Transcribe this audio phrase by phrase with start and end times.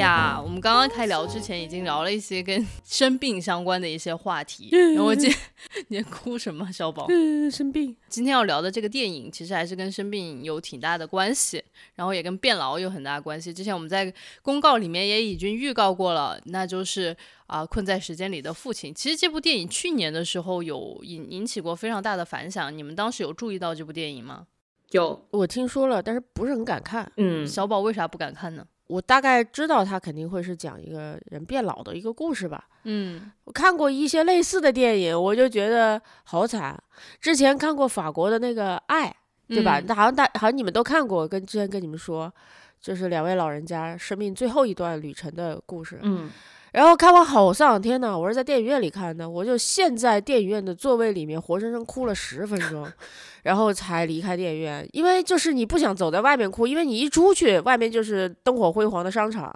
[0.00, 5.30] 呀，我们刚刚开聊之前已经聊了一些跟生病相关的一些话题， 然后我今
[5.88, 7.06] 你在哭什么，小宝？
[7.10, 7.94] 嗯，生病。
[8.08, 11.62] 今天要聊的这个电影其实还是跟生病有挺大的关系，
[11.94, 13.52] 然后也跟变老有很大的关系。
[13.52, 17.14] 之前我们在公告里面也已经预告过了，那就是
[17.46, 18.94] 啊、困在时间里的父亲。
[18.94, 24.46] 其实这部电影去年的时候有引引起过非常大的反响，你们当时有注意到这部电影吗？
[24.92, 27.12] 有，我听说了，但是不是很敢看。
[27.16, 28.66] 嗯，小宝为啥不敢看呢？
[28.90, 32.66] 我大概知道他肯定会是讲一个人变老的一个故事吧。
[32.84, 36.76] 嗯我看过一些类似的电影，我就觉得好惨。
[37.20, 39.08] 之前看过法国的那个《爱》，
[39.48, 39.78] 对吧？
[39.78, 42.32] 嗯那好像大好像你们都看过，跟之前跟你们说，
[42.80, 45.98] 就是两位老人家生命最后一段旅程的故事。
[46.02, 46.30] 嗯，
[46.72, 48.16] 然后看完好丧，天呐！
[48.16, 52.86] 我是在电影院里看的，我就陷在电影院的座位里面，活生生哭了十分钟，
[53.42, 54.88] 然后才离开电影院。
[54.92, 59.52] 因为就是你不想走在外面哭，因为你一出去，外面就是灯火辉煌的商场，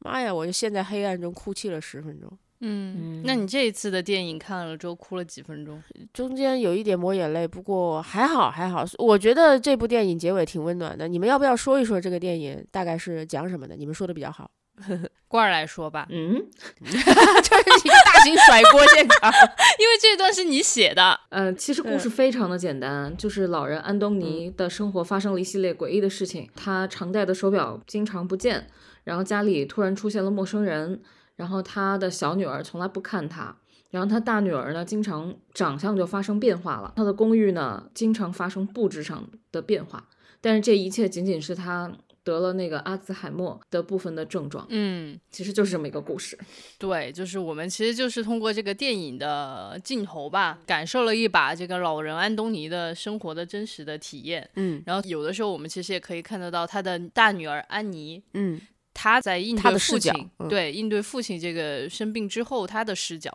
[0.00, 2.28] 妈呀，我就陷在黑暗中哭泣了十分钟，
[2.60, 5.80] 嗯，那你这一次的电影看了之后哭了几分钟？
[6.12, 8.84] 中间有一点抹眼泪，不过还好还好。
[8.98, 11.06] 我觉得这部电影结尾挺温暖的。
[11.06, 13.76] 你们要不要说一说这个电影大概是讲什么的？
[13.76, 14.50] 你们说的比较好。
[15.28, 16.46] 罐儿来说吧，嗯，
[16.84, 19.32] 这是一个大型甩锅现场。
[19.78, 21.18] 因为这段是你写的。
[21.30, 26.48] 呃，其实故事非常的简单，就是老人安东尼的生活发生了一系列诡异的事情。
[26.54, 28.68] 他常戴的手表经常不见，
[29.04, 31.02] 然后家里突然出现了陌生人，
[31.34, 33.56] 然后他的小女儿从来不看他，
[33.90, 36.92] 然后他大女儿呢，经常长相就发生变化了。
[36.94, 40.08] 他的公寓呢，经常发生布置上的变化，
[40.40, 41.92] 但是这一切仅仅是他
[42.26, 46.36] 得了那个阿兹海默的部分的症状，嗯，其实就是这么一个故事。
[46.76, 54.50] 对，就是我们其实就是通过这个电影的镜头吧，感受了一把这个老人安东尼的生活的真实的体验。
[54.56, 58.60] 嗯然后有的时候我们其实也可以看得到他的大女儿安妮，嗯
[58.98, 63.30] 他在应他对父亲，嗯对应对父亲这个生病之后他的视角，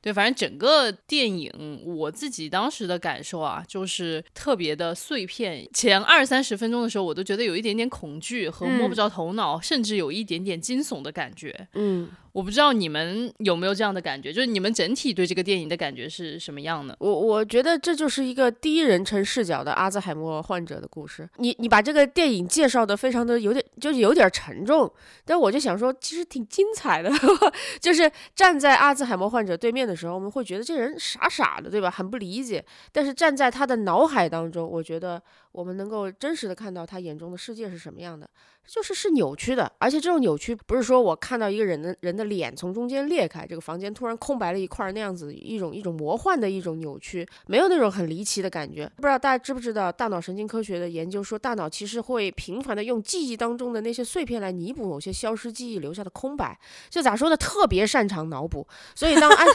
[0.00, 5.68] 对，反正整个电影我自己当时的感受啊，就是特别的碎片。
[5.74, 11.68] 前二三十分钟的时候，我都觉得有一点点恐惧和摸不嗯着头脑，甚至有一点点惊悚的感觉。
[11.74, 12.08] 嗯。
[12.32, 16.96] 我不知道你们有没有这样的感觉，就是你们整体对这个电影的感觉是什么样的？
[16.98, 21.28] 我我觉得这就是一个第一人称视角的阿兹海默患者的故事。
[21.36, 24.90] 你你把这个电影介绍的非常的有点，就是有点沉重，
[25.24, 27.10] 但我就想说，其实挺精彩的。
[27.80, 31.90] 就是站在阿兹海默患者对面的时候，我们会觉得这人傻傻的，对吧？
[31.90, 32.64] 很不理解。
[32.90, 38.28] 但是站在他的脑海当中，我觉得我们能够真实的看到他眼中的世界是什么样的。
[38.64, 48.90] 就是是扭曲的，而且这种扭曲不是说我看到一个人的人的脸从中间裂开，这个房间突然空白了一块儿那样子一种一种魔幻的一种扭曲，没有那种很离奇的感觉。
[48.94, 56.56] 不知道大家知不知道，大脑神经科学的研究说，大脑其实会频繁的用记忆当中的那些碎片来弥补某些消失记忆留下的空白。
[56.88, 58.64] 就咋说呢，特别擅长脑补。
[58.94, 59.46] 所以当安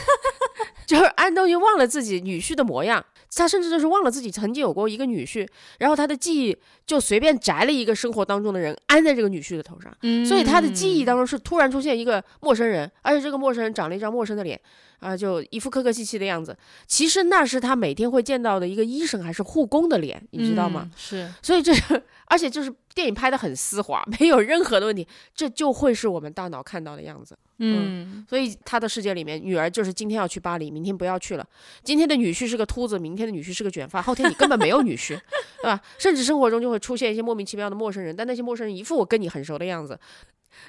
[0.88, 3.04] 就是安东尼忘了自己女婿的模样，
[3.36, 5.46] 他甚至就是忘了自己曾经有过一个女婿，
[5.78, 6.56] 然后他的记忆
[6.86, 9.94] 就随便摘了一个生活当中的人安在这个女婿的头上。
[10.00, 14.58] 嗯所以他的记忆当中是突然出现一个陌生人，而且这个陌生人长了一张陌生的脸，
[15.00, 16.56] 啊、就一副客客气气的样子。
[16.86, 20.84] 其实那是他每天会见到的一个医生还是护工的脸，你知道吗？
[20.86, 27.36] 嗯是，所以这是，而且就是电影拍的很丝滑，没有任何的问题，这就会是我们大脑看到的样子。
[27.58, 31.46] 嗯所以他的世界里面，女儿就是今天要去巴黎，明天不要去了。
[31.82, 35.18] 今天的女婿是个秃子，明天的女婿是个卷发，后天你根本没有女婿，
[35.62, 35.80] 对吧？
[35.98, 39.98] 甚至生活中就会出现一些莫名其妙的陌生人，但那些陌生人一副我跟你很熟的样子，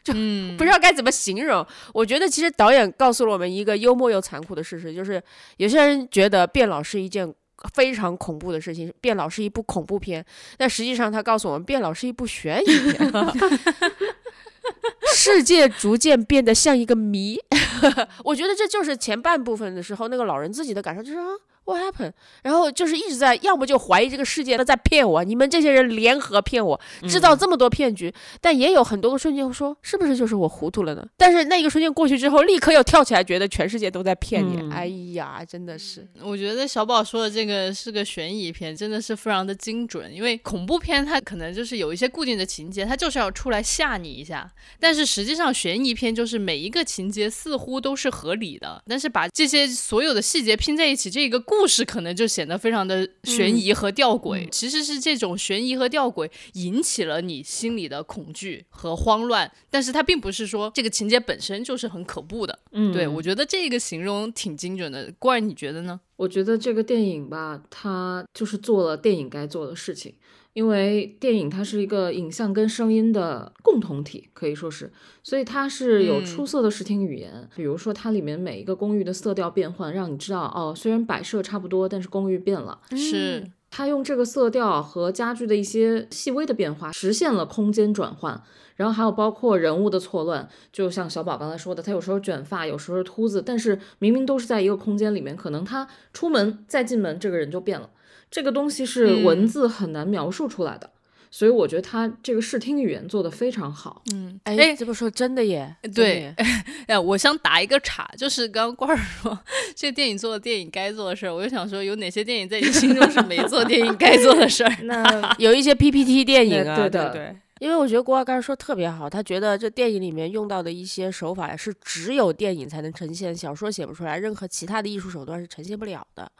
[0.03, 1.65] 就，不知道该怎么形容。
[1.93, 5.21] 我觉得其实导演告诉了我们一个幽默又残酷的事实，就是
[5.57, 7.33] 有些人觉得变老是一件。
[7.73, 10.25] 非常恐怖的事情，变老是一部恐怖片，
[10.55, 13.11] 但实际上他告诉我们，变老是一部悬疑片。
[15.15, 17.37] 世界逐渐变得像一个谜，
[18.23, 21.25] 我觉得这就是前半部分的时候那个老人自己的感受，就是啊，
[21.69, 22.13] what happened？
[22.43, 28.13] 然后就是一直在，要么就怀疑这个世界在骗我，你们这些人联合骗我，制造这么多骗局。
[28.41, 31.05] 但也有很多个瞬间会说，是不是就是我糊涂了呢？
[31.17, 34.57] 但是那个瞬间过去之后，立刻又跳起来，觉得全世界都在骗你。
[34.57, 40.13] 嗯哎呀，真的是，我觉得小宝说的这个是个悬疑片，真的是非常的精准。
[40.13, 44.49] 因为恐怖片它可能就是有一些固定的情节，它就是要出来吓你一下。
[44.79, 54.49] 但是实际上悬疑片就是每一个情节似乎都是合理的，但是把这些所有的细节拼在一起，这个故事可能就显得非常的悬疑和吊诡。
[54.49, 62.59] 其实是这种悬疑和吊诡引起了你心里的恐惧和慌乱，但是它并不是说这个情节本身就是很可怖的。
[62.71, 65.11] 嗯，对我觉得这个形容挺精准的。
[65.19, 65.99] 郭儿，你觉得呢？
[66.15, 70.13] 我觉得这个电影吧，它就是做了电影该做的事情，
[70.59, 74.91] 因为电影它是一个影像跟声音的共同体，可以说是，
[75.23, 77.47] 所以它是有嗯出色的视听语言。
[77.55, 82.77] 比如说，它里面每一个公寓的色调变换，让你知道哦，虽然摆设差不多，但是公寓变了。
[82.91, 83.49] 是。
[83.71, 88.43] 它用这个色调和家具的一些细微的变化，实现了空间转换。
[88.75, 97.89] 然后还有包括人物的错乱，就像小宝刚才说的，他有时候卷发，有时候秃子，但是明明都是在一个空间里面，可能他出门再进门，这个人就变了。
[98.31, 100.89] 这个东西是嗯文字很难描述出来的，
[101.31, 104.03] 所以我觉得他这个视听语言做得非常好。
[104.13, 106.35] 嗯，哎，哎这么说真的耶，对耶，
[106.87, 109.37] 哎，我想打一个岔，就是刚刚罐儿说
[109.75, 114.77] 这电影做的电影该做的事儿，我就想说有哪些电影在你心中是没做电影该做的事儿？
[114.83, 117.35] 那 有一些 PPT 电影啊，对的对对。
[117.59, 126.31] 因为我觉得郭二刚才说特别好，他觉得这电影里面用到的一些手法是只有电影才能呈现，小说写不出来，任何其他的艺术手段是呈现不了的。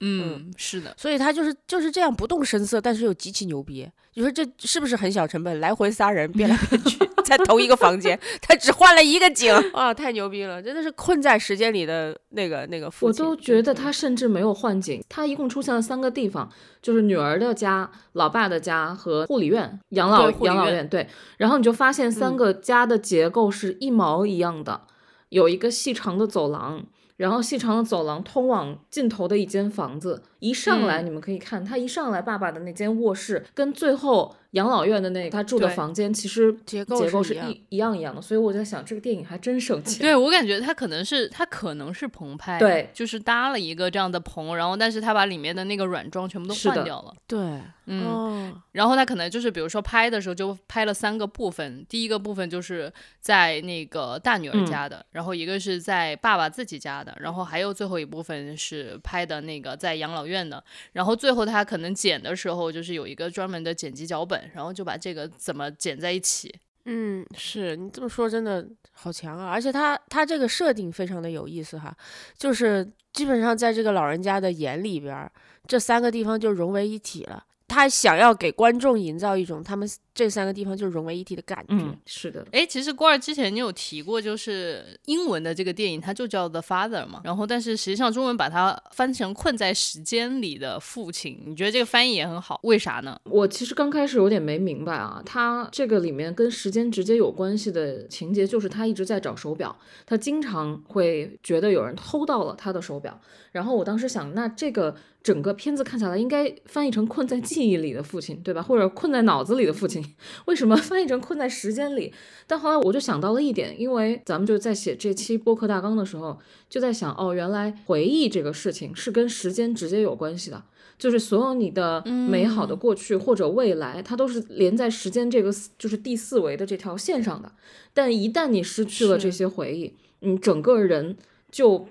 [0.00, 3.88] 嗯，是的，所以他就是就是这样不动声色，但是又极其牛逼。
[4.16, 5.58] 你说这是不是很小成本？
[5.58, 10.62] 来回仨人变来变去， 在同一个房间，他只换了一个景，啊，太牛逼了！
[10.62, 13.12] 真的是困在时间里的那个那个父我。
[13.12, 16.48] 都觉得他甚至没有换景，他一共出现了三个地方，
[16.80, 20.88] 就是女儿的家、老爸的家和护理院、养老护理院养老院。
[20.88, 21.08] 对，
[21.38, 24.82] 然后你就发现三嗯个家的结构是一毛一样的，
[25.30, 26.84] 有一个细长的走廊，
[27.16, 30.22] 然后细长的走廊通往尽头的一间房子。
[30.44, 40.00] 一上来嗯你们可以看，他一上来爸爸的那间卧室跟最后养老院的那个他住的房间其实结构结构是是一一一样一样的，所以我在想这个电影还真省钱。
[40.04, 47.14] 对我感觉他可能是他可能是棚拍，对就是搭了一个这样的棚，然后但是他把里面的那个软装全部都换掉了。
[47.26, 47.38] 对，
[47.86, 66.52] 嗯哦，然后他可能就是，比如说拍的时候就拍了三个部分，第一个部分就是在那个大女儿嗯家的，然后一个是在爸爸自己家的，然后还有最后一部分是拍的那个在养老院院的，然后最后他可能剪的时候就是有一个专门的剪辑脚本，然后就把这个怎么剪在一起。
[66.86, 69.50] 嗯，是你这么说真的好强啊！
[69.50, 71.96] 而且他他这个设定非常的有意思哈，
[72.36, 75.30] 就是基本上在这个老人家的眼里边，
[75.66, 77.42] 这三个地方就融为一体了。
[77.66, 81.74] 他想要给观众营造一种他们这三个地方就融为一体的感觉。
[81.74, 93.18] 嗯，是的，诶，其实郭二之前你有提过，就是英文的这个电影它就叫《The Father》嘛，然后但是实际上中文把它翻成《困在时间里的父亲》，你觉得这个翻译也很好，为啥呢？
[93.24, 99.76] 我其实刚开始有点没明白啊，他这个里面跟时间直接有关系的情节，就是他一直在找手表，
[100.06, 103.20] 他经常会觉得有人偷到了他的手表。
[103.50, 108.60] 然后我当时想，那这个整个片子看下来应该翻译成“困在记忆里的父亲”，对吧？
[108.60, 110.03] 或者“困在脑子里的父亲”，
[110.46, 112.12] 为什么翻译成“困在时间里”？
[112.46, 120.62] 但后来我就想到了一点，因为咱们就在写这期播客大纲的时候，就在想，哦，原来回忆这个事情是跟时间直接有关系的。
[120.96, 127.50] 就是所有你的美好的过去或者未来，它都是连在时间这个四就是第四维的这条线上的。
[127.92, 131.16] 但一旦你失去了这些回忆，你整个人
[131.50, 131.88] 就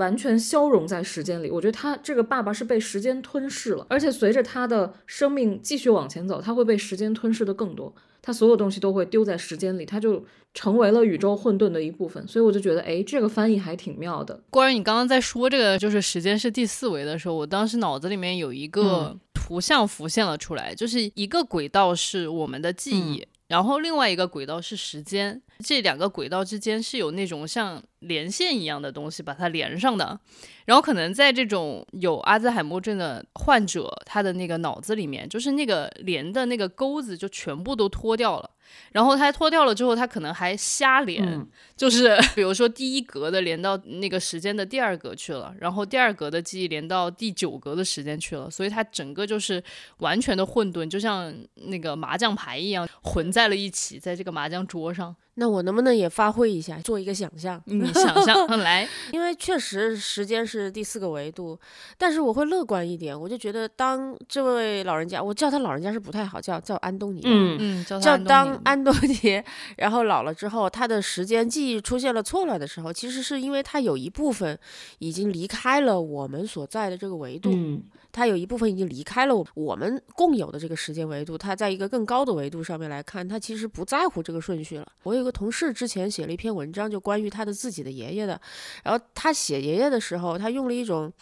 [0.00, 1.50] 完全消融在时间里。
[1.50, 7.94] 我觉得他这个爸爸是被时间吞噬了，而且随着他的生命继续往前走，他会被时间吞噬的更多。
[8.22, 12.26] 他所有东西都会丢在时间里，他就成为了宇宙混沌的一部分。
[12.28, 14.38] 所以我就觉得，哎，这个翻译还挺妙的。
[14.50, 30.18] 关于你刚刚在说这个，就是时间是第四维的时候，我当时脑子里面有一个图像浮现了出来，就是一个轨道是我们的记忆，然后另外一个轨道是时间，这两个轨道之间是有那种像连线一样的东西把它连上的。
[30.66, 38.50] 然后可能在这种有阿兹海默症的患者，他的那个脑子里面，就是那个连的那个钩子就全部都脱掉了。
[38.92, 41.44] 然后他脱掉了之后，他可能还瞎连，嗯
[41.76, 49.60] 就是 比如说第一格的连到那个时间的第二格去了，然后第二格的记忆连到第九格的时间去了，所以它整个就是
[49.98, 55.16] 完全的混沌，就像那个麻将牌一样混在了一起，在这个麻将桌上。
[55.34, 57.60] 那我能不能也发挥一下，做一个想象？
[57.90, 61.58] 你想象来，因为确实时间是第四个维度，
[61.98, 69.42] 但是我会乐观一点，我就觉得当这位老人家，我叫他老人家是不太好叫，叫安东尼，嗯嗯，叫当安东尼，
[69.76, 74.58] 然后老了之后，他的时间记忆出现了错乱的时候，其实是因为他有一部分
[74.98, 77.82] 已经离开了我们所在的这个维度，嗯
[78.12, 84.86] 他有一部分已经离开了我们共有的这个时间维度，他在一个更高的维度上面来看，他其实不在乎这个顺序了。
[85.04, 88.40] 我有个同事之前写了一篇文章，就关于他的自己的爷爷的，
[88.84, 91.12] 然后他写爷爷的时候，他用了一种。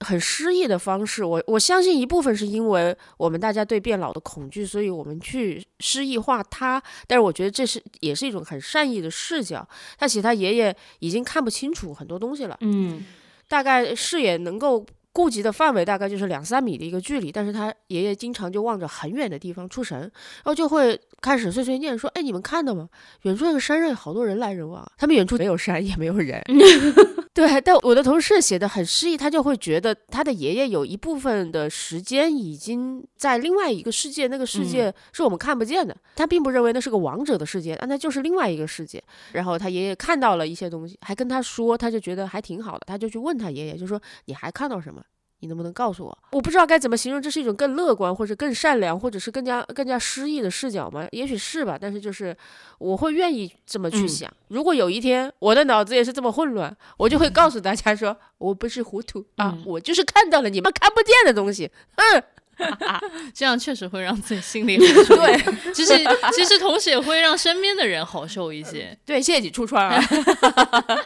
[0.00, 6.80] 很诗意的方式，我我相信一部分是因为我们大家对变老的恐惧，所以我们去诗意化他。
[7.06, 9.66] 但是我觉得这是也是一种很善意的视角。
[9.96, 13.06] 他写他爷爷已经看不清楚很多东西了，嗯
[13.48, 14.84] 大概视野能够
[15.16, 20.10] 顾及的范围大概就是两三米的一个距离，但是他爷爷经常就望着很远的地方出神，然
[20.44, 22.86] 后就会开始碎碎念说：“哎，你们看到吗？
[23.22, 26.44] 远处那个山上有好多人来人往，他们远处没有山也没有人。
[27.36, 35.94] ”对，但我的同事写的很诗意，他就会觉得他的爷爷有一部分的时间已经在另外一个世界，那个世界是我们看不见的。
[36.14, 39.04] 他并不认为那是个王者的世界，啊那就是另外一个世界。
[39.32, 45.02] 然后他爷爷看到了一些东西，还跟他说，他就觉得还挺好的，他就去问他爷爷，就说你还看到什么？
[45.40, 46.18] 你能不能告诉我？
[46.32, 51.06] 我不知道该怎么形容，这是一种更乐观，或者更善良，或者是更加更加诗意的视角吗？
[51.12, 52.36] 也许是吧，但是就是
[52.78, 54.32] 我会愿意这么去嗯想。
[54.48, 61.70] 如果有一天我的脑子也是这么混乱，我就会告诉大家说，我不是糊涂啊，嗯我就是看到了你们看不见的东西。
[61.96, 62.22] 嗯，
[63.34, 65.36] 这样确实会让自己心里 很受对
[65.74, 65.92] 其实
[66.32, 68.96] 其实同时也会让身边的人好受一些。
[69.04, 70.02] 对，谢谢你出川啊。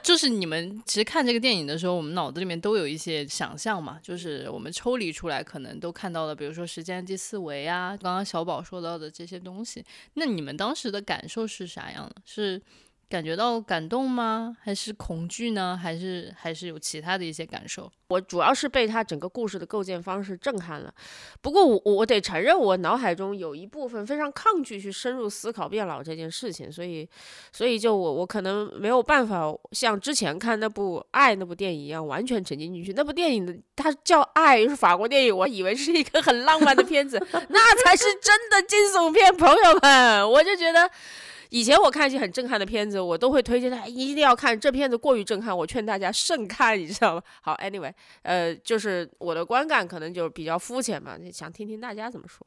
[0.02, 9.85] 就是你们其实看这个电影的时候，我们脑子里面都有一些想象嘛，就是我们抽离出来，可能都看到了，比如说时间第四维啊，刚刚小宝说到的这些东西。
[10.14, 12.16] 那你们当时的感受是啥样的？
[12.25, 12.61] 是
[13.11, 14.57] 感觉到感动吗？
[14.62, 15.76] 还是恐惧呢？
[15.76, 17.90] 还是还是有其他的一些感受？
[18.07, 20.93] 我主要是被他整个故事的构建方式震撼了。
[21.40, 27.09] 不过我我得承认，我脑海中有一部分非常抗拒去深入思考变老这件事情，所以
[27.52, 32.93] 所以就我我可能没有办法像之前看那部《爱》那部电影一样完全沉浸进去。
[32.93, 37.19] 那部电影的它叫《爱》，是法国电影，我以为是一个很浪漫的片子，
[37.50, 40.88] 那才是真的惊悚片，朋友们，我就觉得。
[41.50, 44.59] 以前我看一些很震撼的片子，我都会推荐他一定要看。
[44.59, 47.23] 这片子过于震撼，我劝大家慎看，你知道吗？
[47.42, 47.92] 好，anyway，
[48.23, 52.38] 呃，就是我的观感可能就比较肤浅嘛，想听听大家怎么说。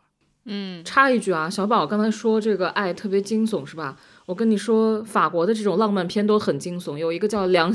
[0.46, 3.98] 嗯，插一句啊，小宝刚才说这个爱特别惊悚是吧？
[4.26, 7.74] 我跟你说，法国的这种浪漫片都很惊悚，有一个叫《两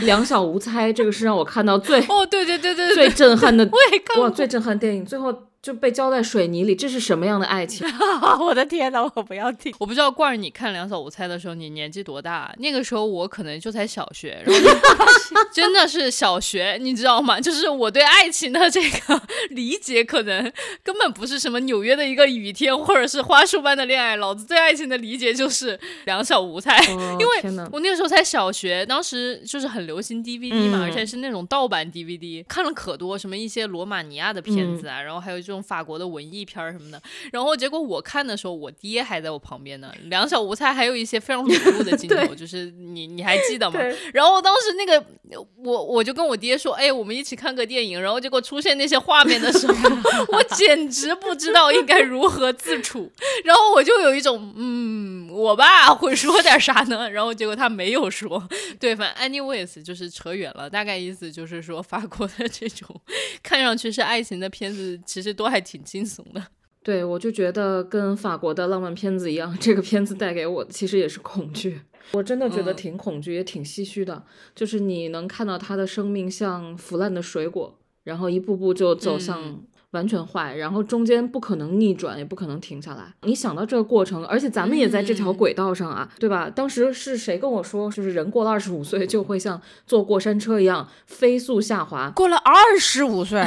[0.00, 4.30] 两小无猜》，这个是让我看到最哦，对对对对对，最震撼的， 我也看哇，过。
[4.30, 5.30] 最震撼电影，最后
[5.66, 7.84] 就被浇在水泥里，这是什么样的爱情？
[8.38, 9.74] 我的天呐，我不要听。
[9.80, 12.54] 我不知道罐儿，你看《两小无猜》的时候，你年纪多大？
[12.58, 14.70] 那个时候我可能就才小学，然后
[15.52, 17.40] 真的是小学，你知道吗？
[17.40, 19.20] 就是我对爱情的这个
[19.50, 20.40] 理解，可能
[20.84, 24.14] 根本不是什么纽约的一个雨天，或者是花束般的恋爱。
[24.14, 26.76] 老子对爱情的理解就是两小无猜。
[26.92, 37.00] 哦因为天哪，我那个时候才小学，当时就是很流行 DVD 嘛，嗯而且是那种盗版 DVD，看了可多什么一些罗马尼亚的片嗯子啊，然后还有这种法国的文艺片儿什么的。
[37.32, 43.80] 然后结果我看的时候，我爹还在我旁边呢，两小无猜还有一些非常恐怖的镜头， 就是你你还记得吗？
[44.12, 45.04] 然后当时那个
[45.56, 49.74] 我我就跟我爹说，哎，我们一起看个电影，然后结果出现那些画面的时候，
[50.32, 53.10] 我简直不知道应该如何自处。
[53.44, 57.10] 然后我就有一种，嗯，我爸 会说点啥呢？
[57.10, 58.48] 然后结果他没有说。
[58.80, 63.00] 对，反正 anyways 就是扯远了，大概意思就是说，法国的这种
[63.42, 66.42] 看上去是爱情的片子，其实都还挺惊悚的。
[66.82, 71.80] 对我就觉得跟法国的浪漫片子一样，这个片子带给我的其实也是恐惧。
[72.12, 74.24] 我真的觉得嗯挺恐惧，也挺唏嘘的。
[74.54, 83.14] 就是你能看到他的生命像腐烂的水果，然后一步步就走向嗯完全坏，然后中间不可能逆转，也不可能停下来。
[83.22, 86.50] 你想到这个过程，而且咱们也在这条嗯轨道上啊，对吧？
[86.50, 92.10] 当时是谁跟我说，就是人过了二十五岁就会像坐过山车一样飞速下滑？
[92.10, 93.42] 过了二十五岁，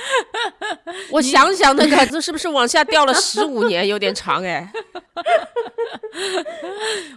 [1.10, 3.86] 我想想那个，这是不是往下掉了十五年？
[3.86, 4.72] 有点长哎。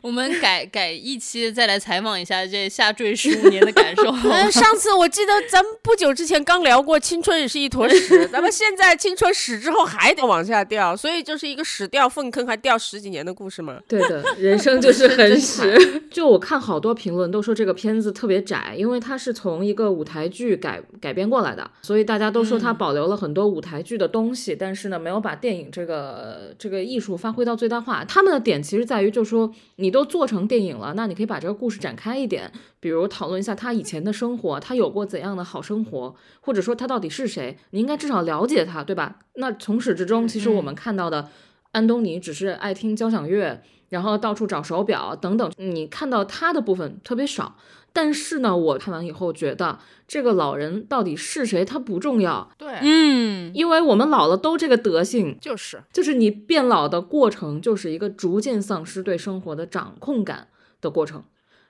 [0.01, 4.03] 我们改改一期再来采访一下这下坠十五年的感受。
[4.29, 13.79] 呃，上次我记得咱们不久之前刚聊过，青春也是一坨屎，咱们现在青春屎之后还得往下掉，所以就是一个屎掉粪坑还掉十几年的故事嘛。
[13.87, 16.03] 对的，人生就是很屎。
[16.11, 28.03] 就我看好多评论都说这个片子特别窄，因为它是从一个舞台剧改改编过来的，所以大家都说它它保留了很多舞台剧的东西，但是呢，没有把电影这个这个艺术发挥到最大化。
[28.03, 39.20] 他们的点其实在于，就是说你都做成电影了，那你可以把这个故事展开一点，比如讨论一下他以前的生活，他有过怎样的好生活，或者说他到底是谁，你应该至少了解他，对吧？
[39.36, 41.30] 那从始至终，其实我们看到的
[41.74, 47.56] 安东尼只是爱听交响乐，然后到处找手表等等，你看到他的部分特别少。
[47.95, 60.47] 但是呢，我看完以后觉得这个老人到底是谁，他不重要，对，嗯，因为我们老了都这个德性，就是就是你变老的过程，就是一个逐渐丧失对生活的掌控感
[60.81, 61.23] 的过程，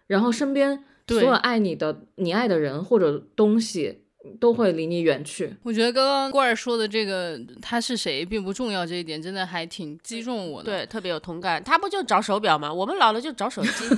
[0.07, 4.03] 然后身边所有爱你的、你爱的人或者东西
[4.39, 5.57] 都会离你远去。
[5.63, 10.71] 我觉得刚刚郭儿说的这个他是谁并不重要这一点，真的还挺击中我的。
[10.71, 11.61] 对，特别有同感。
[11.61, 12.73] 他不就找手表吗？
[12.73, 13.69] 我们老了就找手机。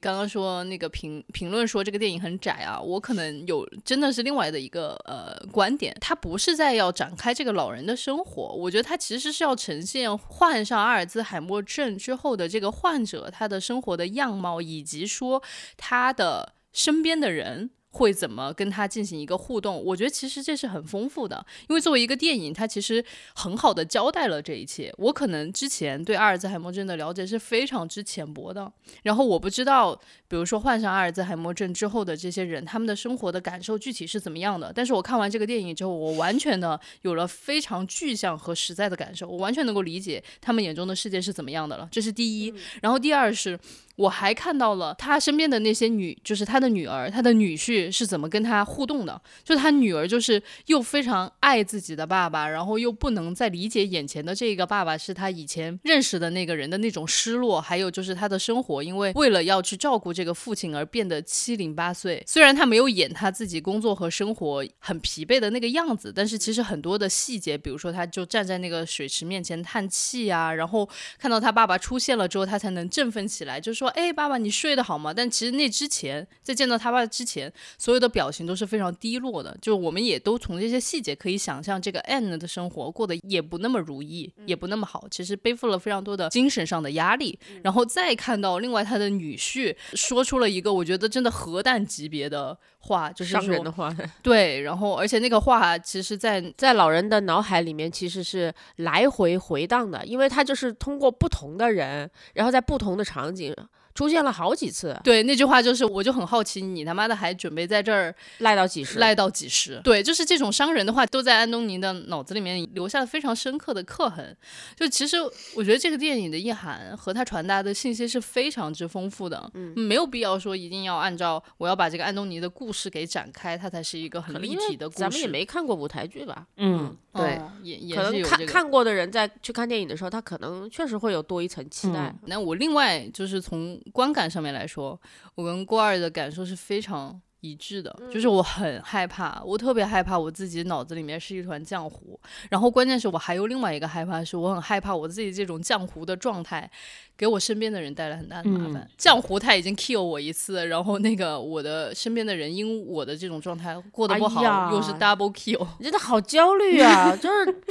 [0.00, 15.42] 刚刚说那个评评论说这个电影很窄啊，我可能有真的是另外的一个呃观点，他不是在要展开这个老人的生活，我觉得他其实是要呈现患上阿尔兹海默症之后的这个患者他的生活的样貌，以及说
[15.76, 17.70] 他的身边的人。
[17.96, 19.82] 会怎么跟他进行一个互动？
[19.82, 23.02] 我觉得其实这是很丰富的，因为作为一个电影，它其实
[23.34, 24.92] 很好的交代了这一切。
[24.98, 28.70] 我可能之前对阿尔兹海默症的了解是非常之浅薄的，
[29.02, 29.98] 然后我不知道，
[30.28, 34.70] 比如说患上阿尔兹海默症之后的这些人，他们的生活的感受具体是怎么样的。
[34.74, 41.88] 但是我看完这个电影之后，我完全的有了非常具象和实在的感受，我完全能够理解他们眼中的世界是怎么样的了。
[41.90, 43.58] 这是第一，然后第二是。
[43.96, 49.20] 我还看到了他身边的那些女，就是他的女儿、他的女婿是怎么跟他互动的。
[49.44, 62.22] 就他女儿就是又非常爱自己的爸爸，然后又不能再理解眼前的这个爸爸是他以前认识的那个人的那种失落，还有就是他的生活，因为为了要去照顾这个父亲而变得七零八碎。
[62.26, 70.88] 虽然他没有演他自己工作和生活很疲惫的那个样子，但是其实很多的细节，比如说他就站在那个水池面前叹气啊，然后
[71.18, 79.56] 看到他爸爸出现了之后，他才能振奋起来，就说：“哎，爸爸，你睡得好吗？”但其实那之前，在见到他爸之前，所有的表情都是非常低落的。
[79.60, 85.06] 就我们也都从这些细节可以想象，这个 Anne 的生活过得也不那么如意，也不那么好。
[85.10, 87.38] 其实背负了非常多的精神上的压力。
[87.62, 103.54] 然后再看到另外他的女婿说出了一个我觉得真的核弹级别的话，就是说伤人的话， 对，然后而且那个话其实在在老人的脑海里面其实是来回回荡的，因为他就是通过不同的人，然后在不同的场景
[103.96, 109.80] 出现了好几次，对那句话就是，我就很好奇，你他妈的还准备在这儿赖到几十，赖到几十？
[109.82, 114.36] 对，就是这种伤人的话，都在安东尼的脑子里面留下了非常深刻的刻痕。
[114.76, 115.16] 就其实
[115.54, 125.00] 我觉得这个电影的意涵和它传达的信息是非常之丰富的，嗯，没有必要说一定要按照我要把这个安东尼的故事给展开，它才是一个很立体的故事。
[125.00, 126.46] 咱们也没看过舞台剧吧？
[126.58, 128.52] 嗯，对，哦也也可能看是有这个。
[128.52, 132.14] 看过的人在去看电影的时候，他可能确实会有多一层期待。
[132.26, 135.00] 那我另外就是从观感上面来说，
[135.34, 142.18] 我跟郭二的感受是非常一致的，就是我很害怕，我特别害怕我自己脑子里面是一团浆糊，
[142.50, 146.68] 然后关键是我还有另外一个害怕，是我很害怕我自己这种浆糊的状态
[147.16, 148.88] 给我身边的人带来很大的麻烦。
[148.98, 155.66] 浆糊它已经 kill 我一次，然后那个我的身边的人因我的这种状态过得不好，哎又是 double kill。
[155.78, 157.14] 你真的好焦虑啊！
[157.14, 157.62] 就是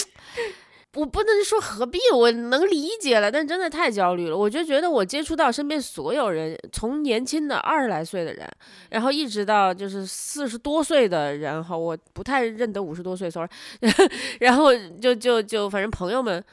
[0.96, 4.38] 我不能说何必，我能理解了，但真的太焦虑了。
[4.38, 8.50] 我就觉得我接触到身边所有人，从年轻的二十来岁的人，
[8.90, 13.50] 然后一直到就是四十多岁的人哈，我不太认得五十多岁，sorry，
[14.40, 16.44] 然后就就就反正朋友们。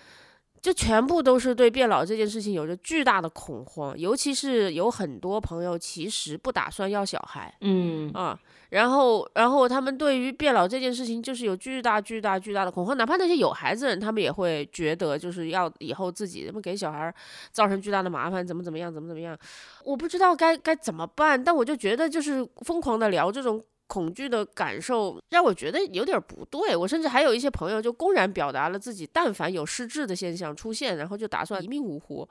[0.61, 8.39] 就全部都是对变老这件事情有着巨大的恐慌，尤其是有很多朋友其实不打算要小孩，嗯啊，
[8.73, 17.15] 然后然后他们对于变老这件事情就是有巨大巨大巨大的恐慌，哪怕那些有孩子的人，他们也会觉得就是要以后自己他们给小孩
[17.51, 19.39] 造成巨大的麻烦，怎么怎么样，怎么怎么样，
[19.85, 23.63] 我不知道该该怎么办，但我就觉得就是疯狂的聊这种。
[23.89, 32.27] 恐惧的感受让我觉得有点不对，我甚至还有一些朋友就公然表达了自己，但凡有失智的现象出现，然后就打算一命呜呼。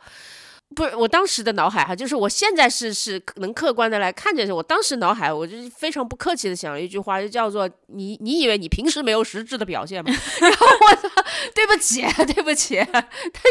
[0.76, 10.10] 不是我当时的脑海哈，就是我现在是是能客观的来看这，我当时脑海我就非常不客气的想了一句话，就叫做你你以为你平时没有实质的表现吗？
[10.40, 11.10] 然后我操，
[11.54, 12.02] 对不起
[12.34, 13.04] 对不起， 但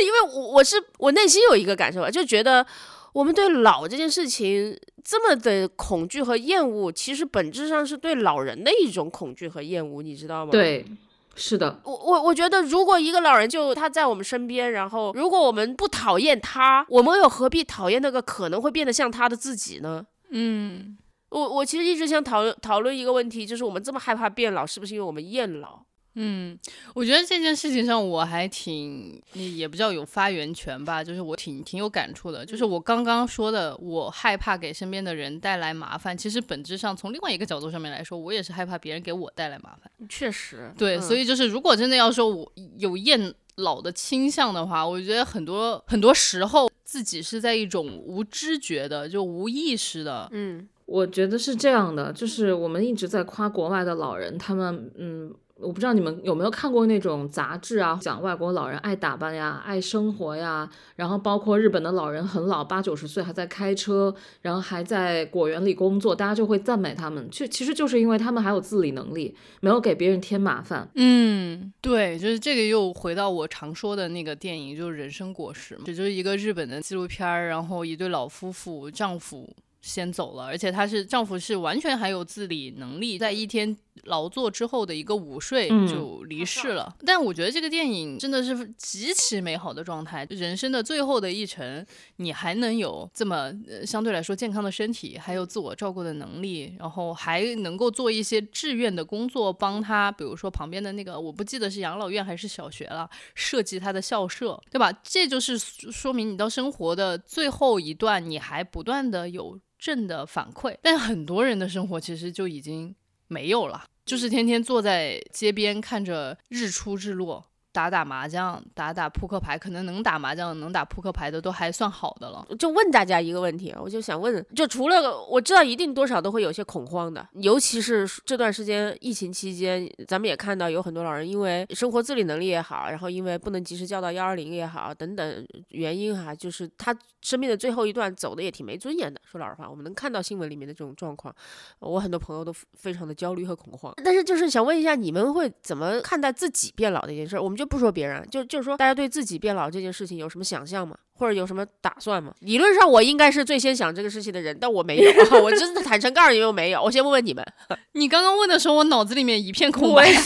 [0.02, 2.66] 因为我我是我内心有一个感受啊，就觉得
[3.12, 10.52] 我们对老这件事情这么的恐惧和厌恶，其实本质上是对老人的一种恐惧和厌恶，你知道吗？
[10.52, 10.86] 对，
[11.36, 20.04] 是的，我我我觉得，如果一个老人就他在我们身边，然后如果我们不讨厌他，我们又何必讨厌那个可能会变得像他的自己呢？
[20.30, 20.98] 嗯，
[21.30, 25.82] 我我其实一直想讨论讨论一个问题，就是我们这么害怕变老，是不是因为我们厌老？
[26.14, 26.58] 嗯，
[26.92, 32.44] 我觉得这件事情上我还挺，也不叫有发言权吧，就是我挺挺有感触的。
[32.44, 39.90] 就是我刚刚说的，我害怕给身边的人带来麻烦，其实本质上从另外一个角度上面来说，我也是害怕别人给我带来麻烦。
[40.08, 55.32] 确实，对，嗯所以就是如果真的要说我有厌老的倾向的话，我觉得很多很多时候自己是在一种无知觉的，就无意识的，嗯我觉得是这样的，就是我们一直在夸国外的老人，他们嗯。
[55.60, 67.28] 我不知道你们有没有看过那种杂志啊，讲外国老人爱打扮呀、爱生活呀，然后包括日本的老人很老，八九十岁还在开车，然后还在果园里工作，大家就会赞美他们。
[67.30, 70.88] 就其实就是因为他们还有自理能力，没有给别人添麻烦。
[70.94, 79.48] 嗯，对，就是这个又回到我常说的那个电影，就是《人生果实》嘛，这就是一个日本的纪录片儿，然后一对老夫妇，丈夫
[79.80, 86.94] 先走了，而且他是丈夫是完全还有自理能力，在一天劳作之后的一个午睡嗯就离世了。
[87.04, 91.84] 但我觉得这个电影真的是极其美好的状态，人生的最后的一程，
[92.16, 104.92] 你还能有这么、呃、相对来说健康的身体，还有自我照顾的能力，然后还能够做一些志愿的工作，帮他，比如说旁边的那个，我不记得是养老院还是小学了，设计他的校舍，对吧？
[105.02, 110.76] 这就是说说明你到生活的最后一段，你还不断的有正的反馈。
[110.82, 112.94] 但很多人的生活其实就已经
[113.30, 117.46] 没有了，就是天天坐在街边看着日出日落。
[117.72, 122.44] 打打麻将，打打扑克牌，可能能打麻将、能打扑克牌的都还算好的了。
[122.58, 139.20] 就问大家一个问题，我就想问，就除了我知道一定多少都会有些恐慌的，尤其是这段时间疫情期间，咱们也看到有很多老人因为生活自理能力也好，然后因为不能及时叫到幺二零也好，等等原因哈，就是他生命的最后一段走的也挺没尊严的。
[139.24, 141.34] 说老实话，我们能看到新闻里面的这种状况，
[141.80, 143.92] 我很多朋友都非常的焦虑和恐慌。
[144.02, 147.42] 但是就是想问一下，你们会怎么看待自己变老这件事儿？
[147.42, 150.96] 我们就不说别人，就就是说大家对自己变老这件事情有什么想象吗？
[151.12, 152.34] 或者有什么打算吗？
[152.40, 156.82] 理论上我应该是最先想这个事情的人，但我没有，我真的坦诚告诉你们我没有。
[156.82, 157.44] 我先问问你们，
[157.92, 160.24] 你刚刚问的时候，我脑子里面一片空白一片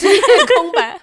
[0.57, 1.01] 空白。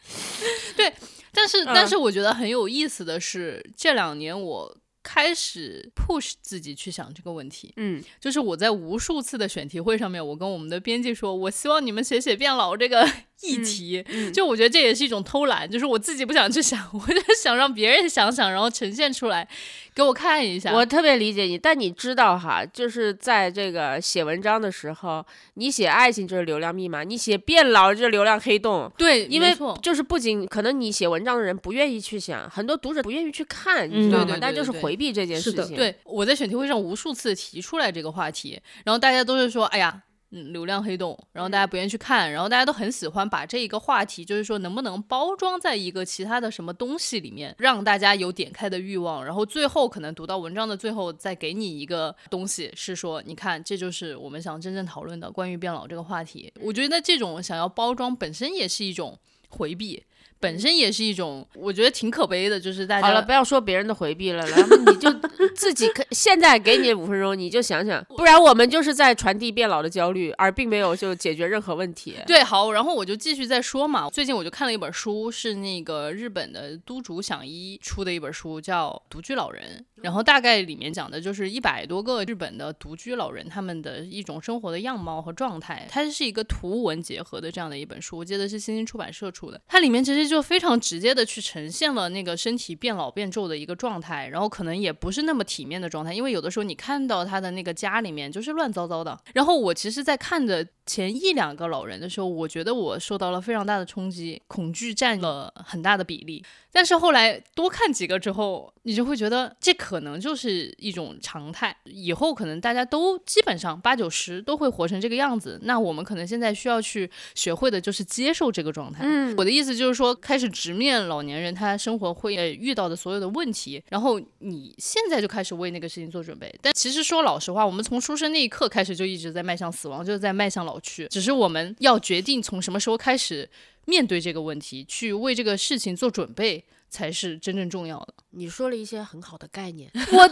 [0.74, 0.94] 对
[1.34, 4.76] 但是，但嗯是我觉得很有意思的是，这两年我
[5.10, 7.72] 开始 push 自己去想这个问题。
[7.76, 13.10] 嗯就是我在无数次的选题会上面，我跟我们的编辑说，我希望你们写写变老这个
[13.42, 14.04] 议题。
[14.08, 19.46] 嗯就我觉得这也是一种偷懒，就是我自己不想去想， 我就想让别人想想，然后呈现出来
[19.94, 20.72] 给我看一下。
[20.72, 25.24] 我特别理解你，但你知道哈，就是在这个写文章的时候，
[25.54, 28.90] 你写爱情就是流量密码，你写变老就是流量黑洞。
[28.96, 34.24] 对，因为就是不仅可能你写文章的人不愿意去想，很多读者不愿意去看，嗯你知道吗？
[34.24, 35.76] 对对对大家就是回避这件事情。
[35.76, 40.02] 对，我在选题会上无数次提出来这个话题，然后大家都是说，哎呀。
[40.30, 56.52] 嗯，流量黑洞，然后大家不愿意去看，然后大家都很喜欢把这一个话题，就是说能不能包装在一个其他的什么东西里面，让大家有点开的欲望，然后最后可能读到文章的最后再给你一个东西，是说你看这就是我们想真正讨论的关于变老这个话题。
[56.60, 60.04] 我觉得这种想要包装本身也是一种回避，
[60.40, 65.12] 本身也是一种我觉得挺可悲的，就是大家好了，不要说别人的回避了，然后你就
[65.54, 72.16] 自己可现在给你五分钟，你就想想，不然我们就是在传递变老的焦虑，而并没有就解决任何问题。
[72.26, 74.08] 对，好，然后我就继续再说嘛。
[74.10, 79.62] 最近我就看了一本书，是那个日本的都竹响一出的一本书，叫《独居老人》。
[80.00, 85.88] 然后大概里面讲的就是一百多个日本的独居老人他们的一种生活的样貌和状态。
[85.90, 89.60] 它是一个图文结合的这样的一本书，我记得是新星出版社出的。
[89.66, 99.18] 它里面其实就非常直接的去呈现了那个身体变老变皱的一个状态，然后可能也不是那么体面的状态，因为有的时候你看到他的那个家里面就是乱糟糟的。
[99.32, 106.44] 然后我其实，在看着前一两个老人的时候，我觉得我受到了非常大的冲击，恐惧占了很大的比例。
[106.78, 115.58] 但是后来多看几个之后，你就会觉得这可能就是一种常态，以后可能大家都基本上八九十都会活成这个样子。
[115.64, 119.00] 那我们可能现在需要去学会的就是接受这个状态。
[119.02, 126.54] 嗯我的意思就是说，开始直面老年人他生活会呃遇到的所有的问题，然后你现在就开始为那个事情做准备。
[126.62, 133.50] 但其实说老实话，我们从出生那一刻开始就一直在迈向死亡，就是在迈向老去，只是我们要决定从什么时候开始
[133.88, 138.12] 面对这个问题，去为这个事情做准备，才是真正重要的。
[138.32, 140.28] 你说了一些很好的概念 我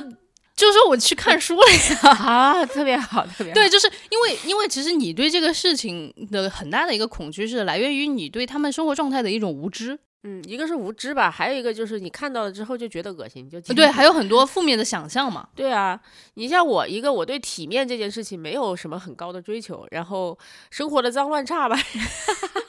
[0.55, 2.11] 就说我去看书了呀。
[2.21, 3.55] 啊，特别好，特别好。
[3.55, 9.99] 对，就是因为因为其实你对这个事情的很大的一个恐惧是来源于你对他们生活状态的一种无知。
[10.29, 15.49] 嗯，一个是无知吧，还有一个就是你看到了之后就觉得恶心，就对，还有很多负面的想象嘛。
[15.55, 16.01] 对啊，
[16.35, 20.37] 你像我一个，我对体面这件事情没有什么很高的追求，然后
[20.71, 21.79] 生活的脏乱差吧，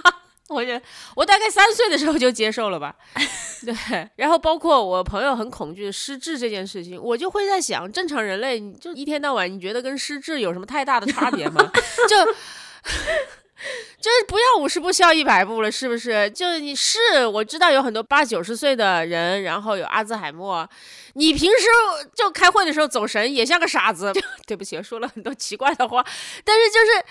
[0.49, 0.81] 我觉得
[1.15, 2.95] 我大概三岁的时候就接受了吧。
[3.65, 11.71] 对，然后包括我朋友很恐惧失智这件事情，我就会在想，正常人类你就一天到晚你觉得跟失智有什么太大的差别吗？
[12.09, 12.35] 就。
[13.99, 16.29] 就是不要五十步笑一百步了，是不是？
[16.29, 20.69] 就你是我知道有很多八九十岁的人，然后有阿兹海默，
[21.15, 21.65] 你平时
[22.13, 24.13] 就开会的时候走神也像个傻子。
[24.45, 26.05] 对不起，说了很多奇怪的话，
[26.45, 27.03] 但是就是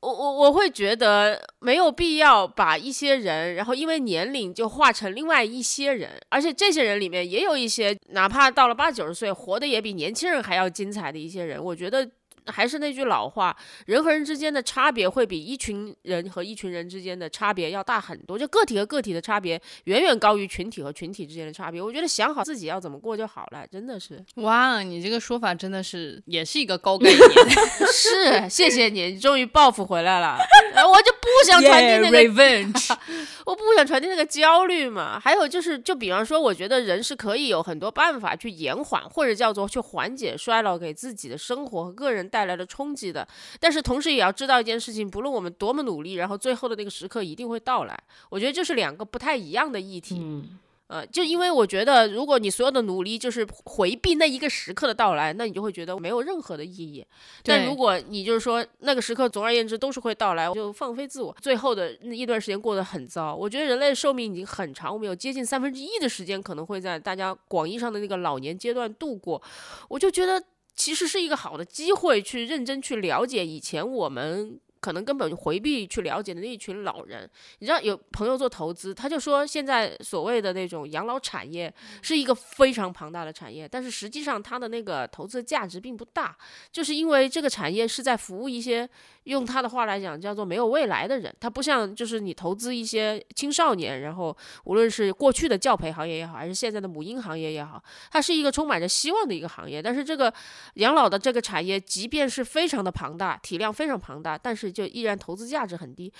[0.00, 12.08] 我我我会觉得没有必要把一些人，然后因为年龄就化成另外一些人，而且这些人里面也有一些哪怕到了八九十岁，活的也比年轻人还要精彩的一些人，我觉得。
[12.48, 13.56] 还是那句老话，
[13.86, 18.38] 人和人之间的差别会比一群人和一群人之间的差别要大很多。
[18.38, 21.80] 就个体和个体的差别远远高于群体和群体之间的差别。
[21.80, 24.24] 我觉得想好自己要怎么过就好了，真的是。
[24.36, 27.20] 哇，你这个说法真的是也是一个高概念。
[27.92, 30.38] 是，谢谢你，你终于报复回来了。
[30.90, 32.96] 我就不想传递那个 revenge，
[33.46, 35.20] 我不想传递那个焦虑嘛。
[35.20, 42.48] 还有就是，就比方说，我觉得人是可以有很多办法去延缓或者叫做去缓解衰老给自己的生活和个人带。
[42.48, 43.28] 来的冲击的，
[43.60, 47.94] 但是同时也要知道一件事情，不论我们多么努力，然后最后的那个时刻一定会到来。
[48.30, 50.16] 我觉得这是两个不太一样的议题。
[50.18, 57.04] 嗯，呃，就因为我觉得，如果你所有的努力就是回避那一个时刻的到来，那你就会觉得没有任何的意义。
[57.44, 63.34] 但如果你就是说那个时刻，总而言之都是会到来，就放飞自我，最后的那一段时间过得很糟。
[63.34, 69.40] 我觉得人类寿命已经很长，我们有接近三分之一的时间可能会在大家广义上的那个老年阶段度过。
[69.88, 70.42] 我就觉得。
[70.78, 74.60] 其实是一个好的机会，去认真去了解以前我们。
[74.80, 86.36] 可能根本回避去了解的那一群老人，你知道有朋友做投资，他就说现在所谓的那种养老产业是一个非常庞大的产业，但是实际上它的那个投资价值并不大，
[86.70, 88.88] 就是因为这个产业是在服务一些
[89.28, 100.32] 用他的话来讲叫做没有未来的人，他不像就是你投资一些青少年，然后无论是过去的教培行业也好，还是现在的母婴行业也好，它是一个充满着希望的一个行业，但是这个
[100.74, 106.12] 养老的这个产业即便是非常的庞大，体量非常庞大，但是就依然投资价值很低，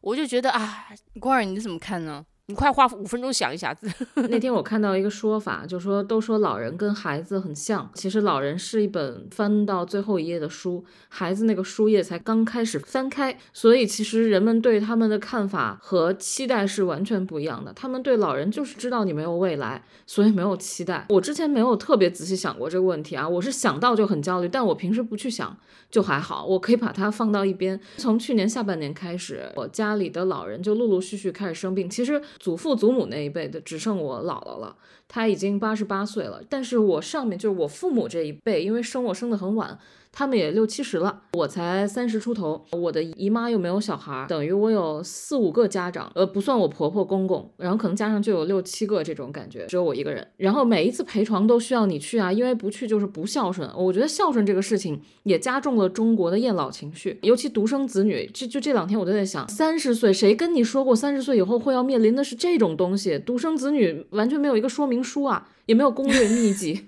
[0.00, 0.86] 我就觉得啊，
[1.20, 2.24] 郭儿你怎么看呢？
[2.46, 3.74] 你快花五分钟想一下。
[4.28, 17.72] 那天我看到一个说法，就说都说老人跟孩子很像，其实老人是一本翻到最后一页的书，孩子那个书页才刚开始翻开，所以其实人们对他们的看法和期待是完全不一样的。
[17.72, 21.06] 他们对老人就是知道你没有未来，所以没有期待。
[21.08, 25.56] 我之前没有特别仔细想过这个问题啊，我是想到就很焦虑，但我平时不去想
[25.94, 27.78] 就还好，我可以把它放到一边。
[27.98, 32.20] 从去年下半年开始，我家里的老人就陆陆续续开始生病，其实。
[32.40, 34.76] 祖父祖母那一辈的只剩我姥姥了，
[35.06, 36.42] 她已经八十八岁了。
[36.50, 39.78] 但是我上面就是我父母这一辈，因为生我生的很晚。
[40.16, 42.64] 他们也六七十了，我才三十出头。
[42.70, 50.24] 我的姨妈又没有小孩，等于我有四五个家长，呃，不算我婆婆公公，然后可能加上就有六七个这种感觉，只有我一个人。
[50.36, 53.68] 然后每一次陪床都需要你去啊，因为不去就是不孝顺。
[53.76, 58.30] 我觉得孝顺这个事情也加重了中国的厌老情绪，尤其独生子女。
[58.32, 63.18] 就就这两天我都在想，三十岁谁跟你说过三十岁以后会要面临的是这种东西？
[63.18, 66.86] 独生子女完全没有一个说明书啊，也没有攻略秘籍。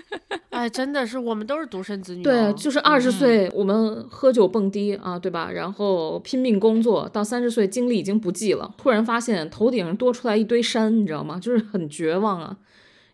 [0.50, 2.22] 哎，真的是，我们都是独生子女。
[2.22, 5.50] 对，就是二十岁我们喝酒蹦迪啊，对吧？
[5.50, 11.38] 然后拼命工作，到三十岁精力已经不济了，突然发现头顶上多出来一堆山，你知道吗？
[11.38, 12.56] 就是很绝望啊。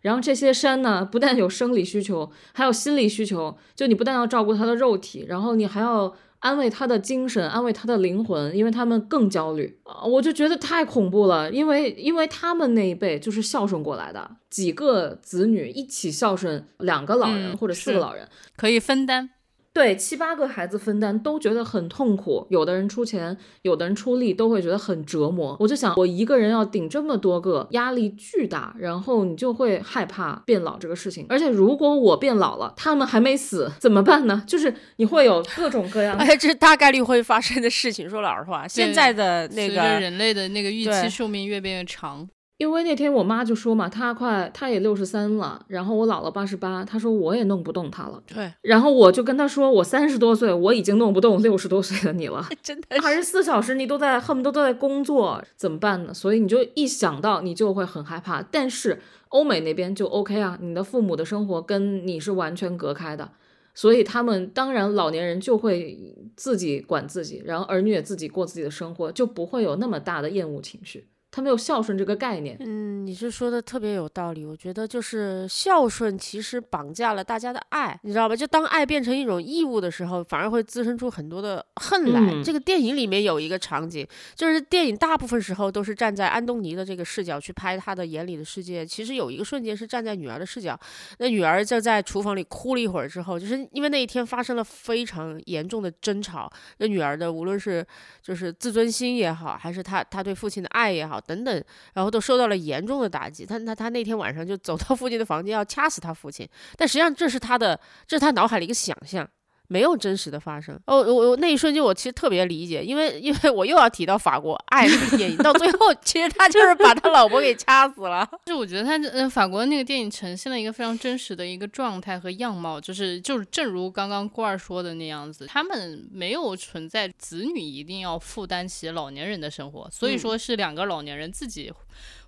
[0.01, 3.55] 然后这些山呢，不但有生理需求，还有心理需求。
[3.75, 6.13] 就你不但要照顾他的肉体，然后你还要。
[6.43, 10.03] 安慰他的精神，安慰他的灵魂，因为他们更焦虑啊！
[10.03, 18.27] 我就觉得太恐怖了，因为因为他们那一辈就是孝顺过来的，几个子女一起孝顺两个老人或者四个老人，
[18.57, 19.29] 可以分担。
[19.73, 25.57] 对七八个孩子分担都觉得很痛苦，有的人出钱，有的人出力，都会觉得很折磨。
[25.59, 31.25] 我就想，我一个人要顶这么多个，压力巨大，然后你就会害怕变老这个事情。
[31.27, 34.43] 而且如果我变老了，他们还没死怎么办呢？
[34.45, 38.07] 就是你会有各种各样， 哎，这是大概率会发生的事情。
[38.07, 42.29] 说老实话，现在的那个人类的那个预期寿命越变越长。
[42.63, 48.23] 因为那天我妈就说嘛，她快，她也六十三了，然后我姥姥八十八，她说我也弄不动她了。
[48.25, 52.47] 对，然后我就跟她说，我三十多岁，我已经弄不动六十多岁的你了。
[52.63, 56.13] 真的，二十四小时你都在，恨不得都在工作，怎么办呢？
[56.13, 58.41] 所以你就一想到你就会很害怕。
[58.41, 63.29] 但是欧美那边就 OK 啊，你的父母的生活跟你是完全隔开的，
[63.73, 71.09] 所以他们当然老年人就会自己管自己，然后儿女也自己过自己的生活，就不会有那么大的厌恶情绪。
[71.35, 72.55] 他没有孝顺这个概念。
[72.59, 74.45] 嗯，你是说的特别有道理。
[74.45, 78.35] 我觉得就是孝顺其实绑架了大家的爱，你知道吧？
[78.35, 82.19] 就当爱变成一种义务的时候，反而会滋生出很多的恨来。
[82.19, 88.85] 嗯这个电影里面有一个场景，就是电影大部分时候都是站在安东尼的这个视角去拍他的眼里的世界。
[88.85, 90.79] 其实有一个瞬间是站在女儿的视角，
[91.17, 97.83] 那女儿就在厨房里哭了一会儿之后，就是因为那一天发生了非常严重的争吵，那女儿的无论是
[98.21, 103.45] 就是自尊心也好，还是她她对父亲的爱也好等等，然后都受到了严重的打击。
[103.45, 109.27] 他他他那天晚上就走到父亲的房间要掐死他父亲，但实际上这是他的这是他脑海里一个想象。
[109.73, 118.23] 没有真实的发生哦，我我那一瞬间我其实特别理解，因为因为我又要提到法国爱那个电影，到最后其实他就是把他老婆给掐死了。
[118.45, 131.73] 就是我觉得他呃法国那个电影呈现了一个非常真实的一个状态和样貌，就是就是正如刚刚郭二说的那样子，他们没有存在子女一定要负担起老年人的生活，所以嗯说是两个老年人自己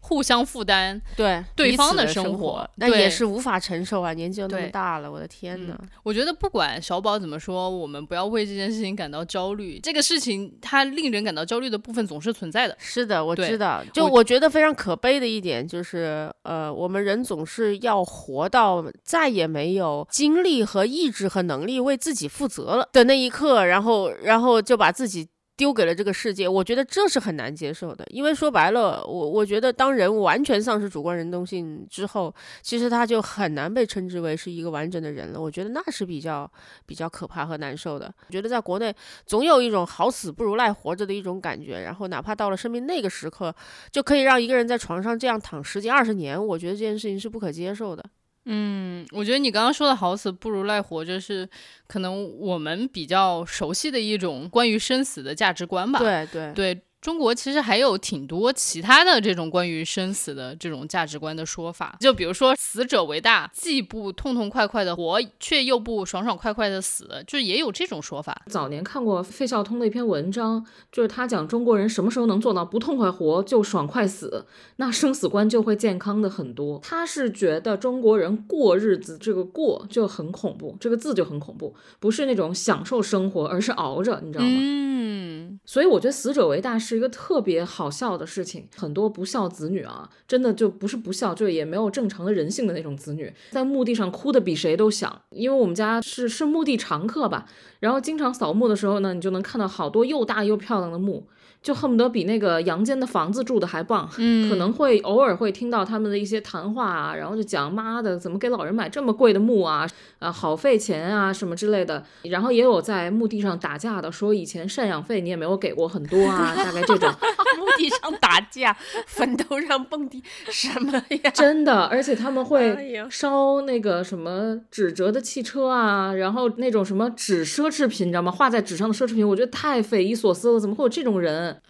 [0.08, 1.02] 互相负担。
[1.15, 5.80] 对对方的生活，那也是无法承受啊，年纪又那么大了，我的天嗯呐。
[6.04, 9.80] 我觉得不管小宝怎么说，我们不要为这件事情感到焦虑。
[9.82, 12.76] 这个事情它令人感到焦虑的部分总是存在的。
[12.80, 13.84] 是的，我知道。
[13.91, 25.28] 就我我觉得非常可悲的一点就是，呃，我们人总是要活到再也没有精力和意志和能力为自己负责了的那一刻，然后然后就把自己。
[25.58, 28.06] 丢给了这个世界，我觉得这是很难接受的。
[28.10, 35.41] 因为说白了，我我觉得当人完全丧失主观能动性之后，其实他就很难被称之为是一个完整的人了。
[35.41, 36.50] 我觉得那是比较
[36.86, 38.13] 比较可怕和难受的。
[38.28, 38.94] 我觉得在国内
[39.26, 43.56] 总有一种好死不如赖活着的一种感觉，然后哪怕到了生命那个时刻，
[43.91, 48.04] 就可以让一个人在床上这样躺十几二十年，我觉得这件事情是不可接受的。
[48.45, 51.47] 嗯，我觉得你刚刚说的“好死不如赖活着”是
[51.88, 55.99] 可能我们比较熟悉的一种关于生死的价值观吧。
[55.99, 68.41] 对对对中国其实还有挺多其他的这种关于生死的这种价值观的说法，就比如说“死者为大”，既不痛痛快快的活，却又不爽爽快快的死，就也有这种说法。
[68.48, 76.80] 早年看过费孝通的一篇文章，就是他讲中国人什么时候能做到不痛快活就爽快死，那生死观就会健康的很多。
[76.82, 84.50] 他是觉得中国人过日子这个“过”就很恐怖，这个字就很恐怖，不是那种享受生活，而是熬着，你知道吗？
[84.60, 88.67] 嗯，所以我觉得死者为大是一个特别好笑的事情。
[88.75, 95.21] 很多不孝子女啊，真的就不是不孝，就也没有正常的人性的那种子女，在墓地上哭的比谁都响。
[95.29, 97.45] 因为我们家是是墓地常客吧，
[97.79, 101.27] 然后经常扫墓的时候呢，你就能看到好多又大又漂亮的墓。
[101.62, 109.89] 就恨不得比那个阳间的房子住的还棒，嗯可能会偶尔会听到他们的一些谈话啊，然后就讲妈的怎么给老人买这么贵的墓啊，
[110.26, 117.10] 啊好费钱啊什么之类的，然后也有在墓地上打架的，说以前赡养费你也没有给过很多啊，大概这种，
[117.58, 118.76] 墓地上打架，
[119.08, 120.92] 坟头上蹦迪，什么
[121.24, 121.30] 呀？
[121.36, 128.32] 真的，而且他们哎会烧那个什么纸折的汽车啊，然后那种什么纸奢侈品，你知道吗？
[128.32, 131.62] 画在纸上的奢侈品，我觉得太匪夷所思了，怎么会有这种人？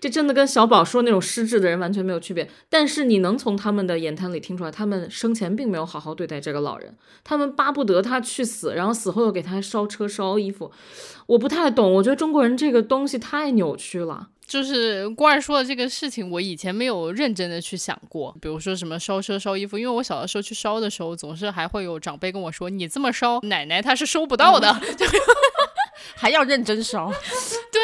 [0.00, 10.70] 这真的跟小宝说那种失智的人完全没有区别，但是你能从他们的言谈里听出来，他们生前并没有好好对待这个老人，他们巴不得他去死，然后死后又给他烧车烧衣服，
[11.26, 14.28] 我不太懂，我觉得中国人这个东西太扭曲了。
[14.44, 18.36] 就是郭二说的这个事情，我以前没有认真的去想过。
[18.38, 24.78] 比如说什么烧车烧衣服，因为我小的时候去烧的时候，总是还会有长辈跟我说：“你这么烧，奶奶她是收不到的。
[26.16, 27.10] 还要认真烧，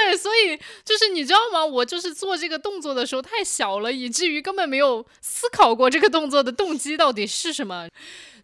[0.08, 1.64] 对，所以就是你知道吗？
[1.64, 7.86] 我就是做这个动作的时候太小了，以至于根本没有思考过这个动作的动机到底是什么。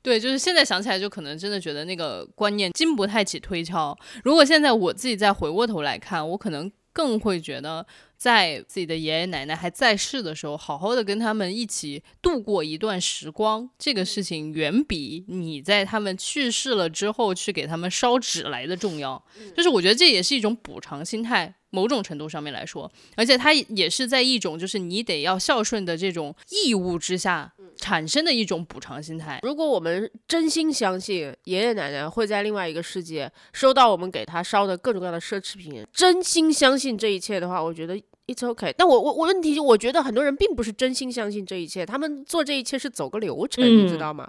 [0.03, 3.97] 对，就是现在想起来，就可能真的觉得那个观念经不太起推敲。
[4.25, 7.87] 如果现在我自己再回过头来看，我可能更会觉得，
[8.25, 19.23] 在自己的爷爷奶奶还在世的时候，好好的跟他们一起度过一段时光，这个事情远比你在他们去世了之后去给他们烧纸来的重要。
[19.55, 21.55] 就是我觉得这也是一种补偿心态。
[21.69, 29.41] 某种程度上面来说，而且它也是在一种就是你得要孝顺的这种义务之下产生的一种补偿心态。
[29.43, 38.75] 如果我们真心相信爷爷奶奶会在另外一个世界收到我们给他烧的各种各样的奢侈品，真心相信这一切的话，我觉得 it's okay。
[38.77, 44.29] 但我我我问题，我觉得很多人并不是真心相信这一切，他们做这一切是走个流程，你知嗯道吗？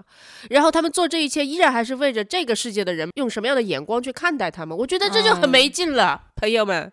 [0.50, 6.92] 然后他们做这一切依然还是为着这个世界的人用什么样的眼光去看待他们，我觉得这就很没劲了，朋友们。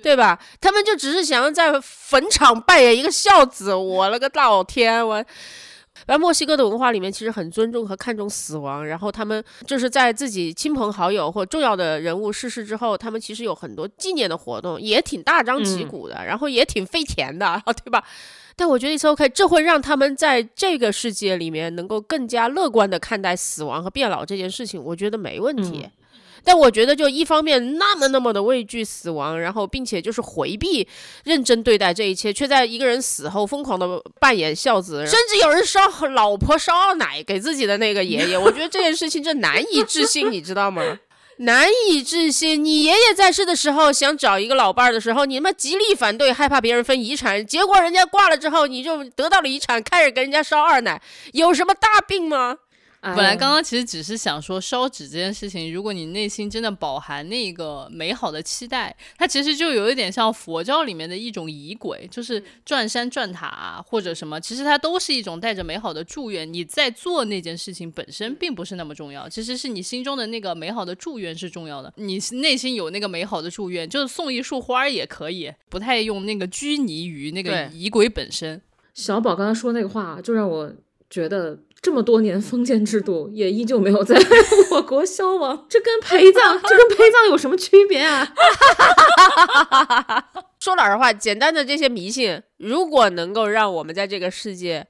[0.00, 0.38] 对吧？
[0.60, 5.24] 他们就只是想要在坟场扮演一个孝子，我了个老天，我
[6.08, 18.02] 然后墨西哥的文化里面其实很尊重和看重死亡，然后他们就是在自己亲朋好友或重要的人物逝世之后，他们其实有很多纪念的活动，也挺大张旗嗯鼓的，然后也挺费钱的， 对吧？
[18.56, 25.82] 但我觉得 it's OK，这会让他们在这个世界里面能够更加乐观的看待死亡和变老这件事情，我觉得没问题。
[25.84, 25.92] 嗯
[26.44, 30.86] 但我觉得，就一方面那么那么的畏惧死亡，然后并且就是回避
[31.24, 40.82] 认真对待这一切，却在一个人死后疯狂的扮演孝子，甚至有人烧老婆烧二奶给自己的那个爷爷，我觉得这件事情这难以置信，你知道吗？
[41.40, 51.00] 难以置信，你爷爷在世的时候想找一个老伴儿的时候，你他妈极力反对，害怕别人分遗产，结果人家挂了之后，你就得到了遗产，开始给人家烧二奶，
[51.32, 52.56] 有什么大病吗？
[53.00, 66.52] 本本来刚刚其实只是想说烧纸这件事情，如果你内心真的饱含那个美好的期待，它其实就有一点像佛教里面的一种仪轨，就是转山转塔啊，或者什么，其实它都是一种带着美好的祝愿。
[66.52, 71.92] 你在做那件事情本身并不是那么重要，其实是你心中的那个美好的祝愿是重要的。
[71.96, 78.60] 你内心有那个美好的祝愿，就是送一束花儿也可以，不太用那个拘泥于那个对仪轨本身。
[78.92, 80.72] 小宝刚刚说那个话，就让我
[81.08, 84.20] 觉得这么多年封建制度也依旧没有在
[84.72, 88.34] 我国消亡，这跟 陪葬，这跟陪葬有什么区别啊？
[90.58, 94.86] 说老实话，简单的这些迷信，如果能够让我们在这个世界，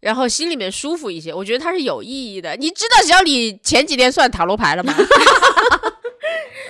[0.00, 2.56] 然后心里面舒服一些，我觉得它是有意义的。
[2.56, 4.92] 你知道小李前几天算塔罗牌了吗？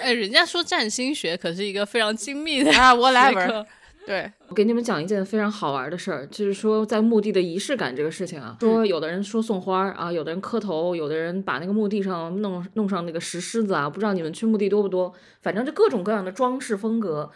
[0.02, 3.66] 哎，人家说占星学可是一个非常精密的啊学，whatever，科
[4.06, 15.12] 对，我给你们讲一件非常好玩的事儿，就是说在墓地的仪式感这个事情啊，说有的人说送花儿啊，有的人磕头，有的人把那个墓地上弄弄上那个石狮子啊，不知道你们去墓地多不多？
[15.42, 17.30] 反正就各种各样的装饰风格。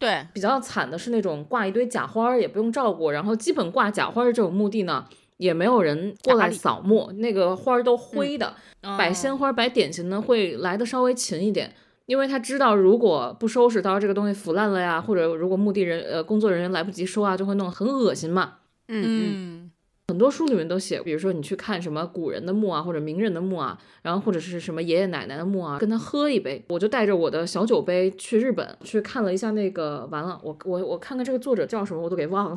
[0.00, 5.06] 对，比较惨的是那种挂一堆假花儿，也不用照顾，然后基本挂假花儿这种墓地呢，
[5.36, 8.54] 也没有人过来扫墓，那个花儿都灰的。
[8.80, 11.72] 摆哦鲜花、摆点心呢，会来的稍微勤一点，
[12.10, 18.54] 因为他知道如果不收拾，到时候这个东西腐烂了呀，或者如果墓地人呃工作人员来不及收啊，就会弄得很恶心嘛。
[18.88, 19.70] 嗯嗯，嗯，
[20.08, 26.64] 很多书里面都写，比如说你去看什么古人的墓啊，或者名人的墓啊，然后或者是什么爷爷奶奶的墓啊，跟他喝一杯。
[26.70, 32.56] 我就带着我的小酒杯去日本去看了一下那个，完了，我我我看看这个作者叫什么，我都给忘了。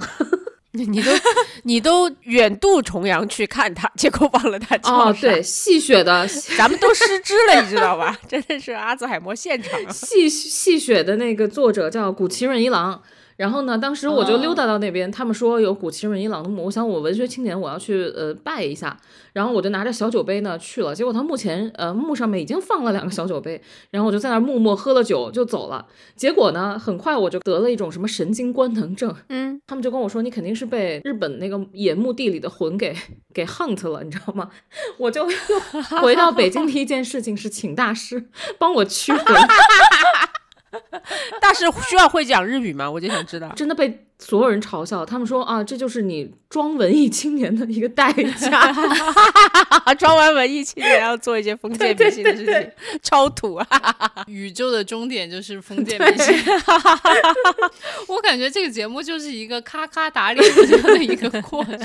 [0.74, 1.12] 你都
[1.64, 8.18] 你都远渡重洋去看他，结果忘了他叫哦，对，，戏谑的咱们都失之了，你知道吧？
[8.28, 9.80] 真的是阿兹海默现场。
[9.92, 13.02] 戏戏谑的那个作者叫古崎润一郎。
[13.44, 18.98] 然后呢，当时我就溜达到那边，他们说有古奇润一郎的墓，我想我文学青年我要去呃拜一下，
[19.34, 25.86] 然后我就拿着小酒杯呢去了，结果他墓前呃墓上面已经放了两个小酒杯，然后我就在那儿默默喝了酒就走了，
[26.16, 32.96] 结果呢很快我就得了一种什么神经官能症，嗯，他们就跟我说你肯定是被日本那个野墓地里的魂给
[33.34, 34.50] 给 hunt 了，你知道吗？
[34.98, 35.38] 我就又
[36.02, 39.36] 回到北京，第一件事情是请大师帮我驱 魂。
[41.42, 42.90] 大师需要会讲日语吗？
[42.90, 43.50] 我就想知道。
[43.56, 48.74] 真的被所有人嘲笑，他们说啊，这就是你装文艺青年的一个代价。
[50.00, 52.72] 装完文艺青年要做一些封建迷信的事情，
[53.04, 53.68] 超土啊！
[54.28, 56.34] 宇宙的终点就是封建迷信。
[58.08, 61.78] 我感觉这个节目就是一个咔咔打脸的一个过程。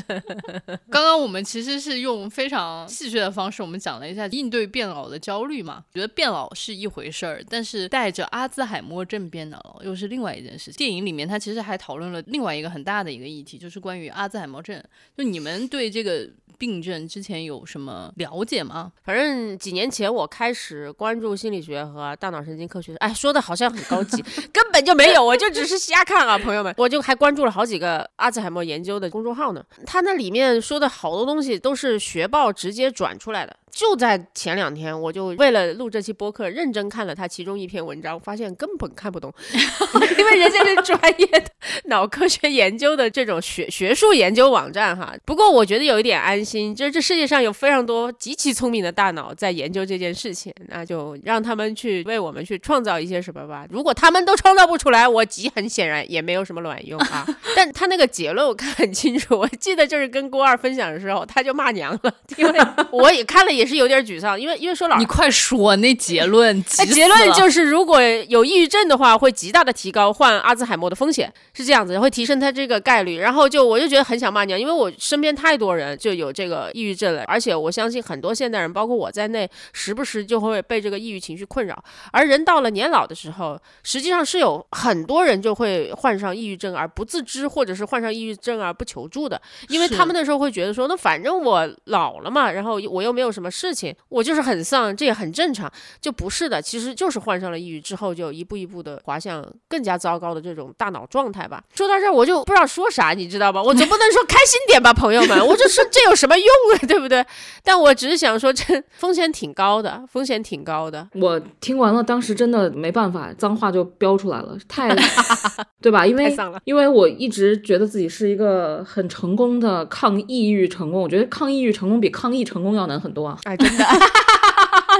[0.88, 5.82] 刚刚我们其实是用非常戏谑的方式，我们讲了一下应对变老的焦虑嘛。
[5.92, 10.74] 觉得变老是一回事儿，但是带着阿兹海默症变老又是另外一件事情。
[10.74, 14.82] 电影里面他其实还讨论了另外一个很大的一个议题，就是关于阿兹海默症。
[15.16, 18.92] 就你们对这个病症之前有什么了解吗？
[19.04, 24.22] 反正几年前我开始关注心理学和大脑神经科学，哎，说的好像很高级，
[24.52, 26.74] 根本就没有，我就只是瞎看啊，朋友们。
[26.76, 33.56] 我就还关注了好几个阿兹海默研究的公众号呢，他那里面说的好多东西都是学报直接转出来的。
[33.70, 39.32] 就在前两天，我就为了录这期播客，认真看了他其中一篇文章，发现根本看不懂，
[40.18, 41.44] 因为人家是专业的
[41.84, 45.14] 脑科学研究的这种学学术研究网站哈。
[45.26, 53.66] 不过我觉得有一点安心，就是这世界上有非常多极其聪明的大脑在研究这件事情，那就让他们去为我们去创造一些什么吧。
[53.70, 57.26] 如果他们都创造不出来，我极很显然也没有什么卵用啊。
[57.54, 62.60] 但他那个结论我看很清楚，我记得就是跟郭二分享的时候，他就骂娘了，因为
[62.90, 73.18] 我也看了也是有点沮丧，因为因为说老你快说那结论，结论就是，如果有抑郁症的话，会极大的提高患阿兹海默的风险，是这样子，会提升他这个概率。
[73.18, 81.82] 然后就我就觉得很想骂娘，因为我身边太多人就有这个抑郁症了，而且我相信很多现代人，包括我在内，时不时就会被这个抑郁情绪困扰。
[82.12, 95.72] 而人到了年老的时候，实际上是有很多人就会患上抑郁症而不自知，或者是患上抑郁症而不求助的，因为他们那时候会觉得说，那反正我老了嘛，然后我又没有什么事情，我就是很丧，这也很正常。
[96.00, 101.64] 就不是的，其实就是患上了抑郁之后，就一步一步的滑向更加糟糕的这种大脑状态吧。
[101.74, 103.62] 说到这儿，我就不知道说啥，你知道吧？
[103.62, 107.24] 我总不能说开心点吧，朋友们，我就说这有什么用啊，对不对？
[107.64, 111.08] 但我只是想说，这风险挺高的，风险挺高的。
[111.14, 114.94] 我听完了，当时真的没办法，脏话就飙出来了，太
[115.80, 116.06] 对吧？
[116.06, 123.84] 因为因为我一直觉得自己是一个很成功的抗抑郁成功，我觉得抗抑郁成功比抗疫成功要难很多啊，哎，真的，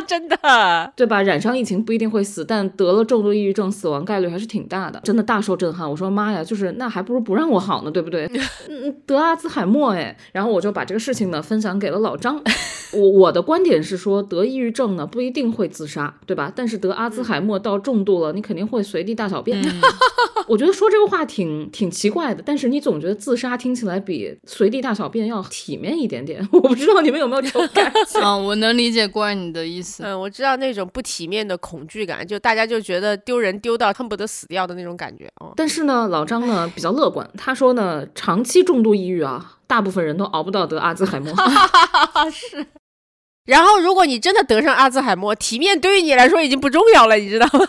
[0.08, 0.36] 真的，
[0.96, 1.22] 对吧？
[1.22, 5.88] 染上疫情不一定会死，但得了重度抑郁症，死亡概率还是挺大的，真的大受震撼。
[5.88, 8.28] 我说妈呀，就是那还不如不让我好呢，对不对？
[8.68, 12.42] 嗯，得阿兹海默哎，然后我就把这个事情呢分享给了老张。
[12.94, 16.50] 我我的观点是说，得抑郁症呢不一定会自杀，对吧？
[16.56, 19.62] 但是得阿兹海默到重度了，你肯定会随地大小便。
[20.46, 26.46] 我觉得说这个话挺挺奇怪的，但是你总觉得自杀听起来比随地大小便要体面一点点。
[26.50, 28.20] 我不知道你们有没有这种感觉？
[28.20, 29.97] 啊，我能理解怪你的意思。
[30.00, 35.28] 嗯，我知道那种不体面的恐惧感，就大家就觉得丢人丢到恨不得死掉的那种感觉。
[35.40, 41.34] 哦，但是呢，老张呢比较乐观，他说呢，长期重度抑郁啊，大部分人都熬不到得阿兹海默。
[42.32, 42.66] 是
[43.46, 47.66] 然后，如果你真的得上阿兹海默，体面对于你来说已经不重要了，你知道吗？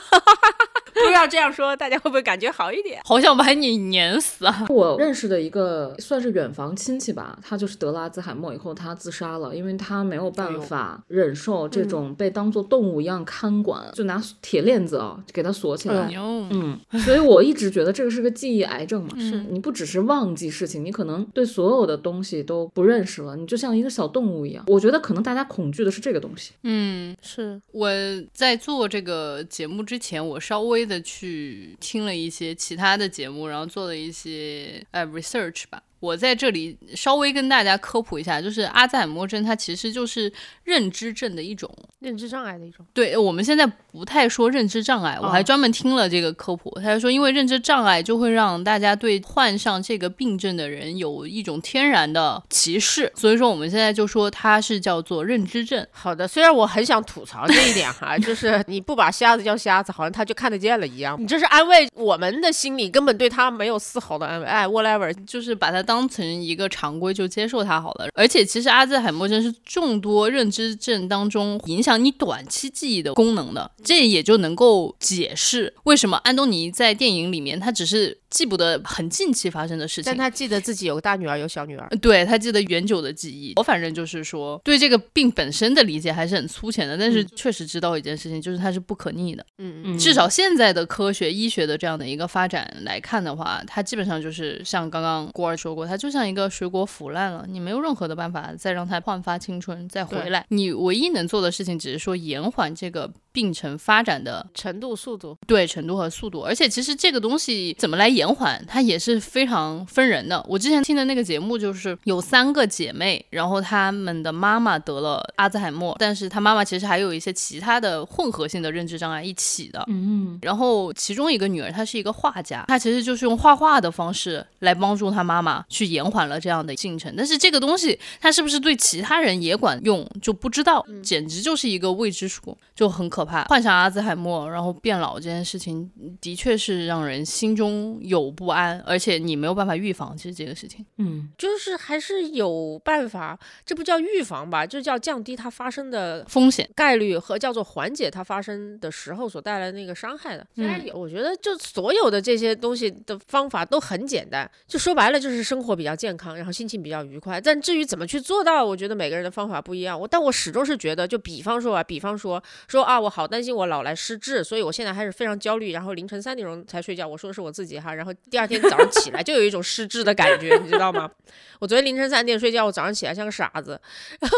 [1.06, 3.02] 不要这样说，大家会不会感觉好一点？
[3.06, 4.66] 好想把你碾死啊！
[4.70, 15.96] 我认识的一个算是远房亲戚吧，他就是得了阿兹海默以后，他自杀了，因为他没有哎办法忍受这种被当做动物一样看管，就拿铁链子啊给他锁起来。
[16.04, 16.16] 哎，
[16.52, 24.64] 嗯，所以我一直觉得这个是个记忆癌症嘛， 是你不只是忘记事情，你可能对所有的东西都不认识了，你就像一个小动物一样。
[24.68, 26.54] 我觉得可能大家恐惧的是这个东西。
[26.64, 27.90] 嗯，是，我
[28.34, 35.82] 在做这个节目之前，我稍微的去听了一些其他的节目，然后做了一些呃 research 吧。
[36.00, 40.32] 我在这里稍微跟大家科普一下，就是阿兹海默症，它其实就是
[40.64, 41.70] 认知症的一种。
[42.00, 42.86] 认知障碍的一种。
[42.94, 55.86] 对，我们现在不太说认知障碍，我还哦专门听了这个科普，他就说，因为认知障碍就会让大家对患上这个病症的人有一种天然的歧视，所以说我们现在就说它是叫做认知症。
[55.92, 61.18] 好的，虽然我很想吐槽这一点哈， 就是你不把瞎子叫瞎子，好像他就看得见了一样。
[61.20, 64.46] 你这是安慰我们的心理，根本对他没有丝毫的安慰。
[64.46, 68.10] 哎，whatever，就是把它当成一个常规就接受它好了。
[68.14, 80.18] 而且其实阿兹海默症是众多认知症当中影响你短期记忆的功能的，这也就能够解释为什么安东尼在电影里面他只是记不得很近期发生的事情但。
[80.18, 81.88] 他记得自己有个大女儿，有小女儿。
[82.02, 89.46] 对他记得远久的记忆，我反正就是说对这个病本身的理解还是很粗浅的，但是确实知道一件事情，就是它是不可逆的。
[89.58, 100.46] 嗯嗯至少现在的科学医学的这样的一个发展来看的话，它基本上就是像刚刚郭儿说过，它就像一个水果腐烂了，你没有任何的办法再让它焕发青春再回来。
[100.50, 110.46] 你唯一能做的事情只是说延缓这个病程发展的程度、速度，对程度和速度，而且其实这个东西怎么来延缓，它也是非常分人的。
[110.48, 119.82] 我之前听的那个节目就是有三个姐妹，然后她们的妈妈得了阿兹海默，但是她妈妈其实还有一些其他的混合性的认知障碍一起的。
[119.88, 127.14] 嗯，然后其中一个女儿她是一个画家，她其实就是用画画的方式来帮助她妈妈去延缓了这样的进程。
[127.16, 133.46] 但是这个东西它是不是对其他人也管用就不知道，简直就是一个未知数，就很可怕。
[133.46, 135.90] 患上阿兹海默然后变老这件事情，
[136.20, 140.18] 的确是让人心中有不安，而且你没有办法预防。
[140.18, 150.46] 其实这个事情，嗯，就是还是有办法，这不叫预防吧，就叫降低它发生的风险概率和叫做缓解它发生的时候所带来的那个伤害的。
[150.56, 157.40] 虽然，我觉得就所有的这些东西的方法都很简单，就说白了就是生活比较健康，然后心情比较愉快。
[157.40, 160.00] 但至于怎么去做到，我觉得每个人的方法不一样。
[160.00, 167.08] 我但我始终是觉得，就比方说啊，比方说说啊，我好担心我老来失智，所以我现在还是非常焦虑，然后凌晨三点钟才睡觉。
[167.08, 171.12] 我说的是我自己哈，然后第二天早上起来就有一种失智的感觉，你知道吗？
[171.60, 173.80] 我昨天凌晨三点睡觉，我早上起来像个傻子，
[174.22, 174.38] 然后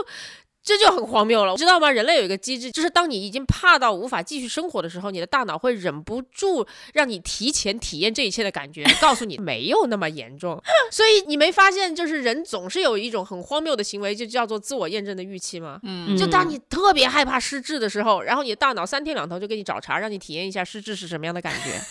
[0.64, 1.90] 这就很荒谬了，知道吗？
[1.92, 10.62] 人类有一个机制，就是当你已经怕到无法继续生活的时候，你的大脑会忍不住让你提前体验这一切的感觉，告诉你没有那么严重。
[10.92, 15.80] 所以你没发现，就是人总是有一种很荒谬的行为，就叫做自我验证的预期吗？
[15.84, 21.82] 嗯就当你特别害怕失智的时候，然后你的大脑三天两头就给你找茬，让你体验一下失智是什么样的感觉。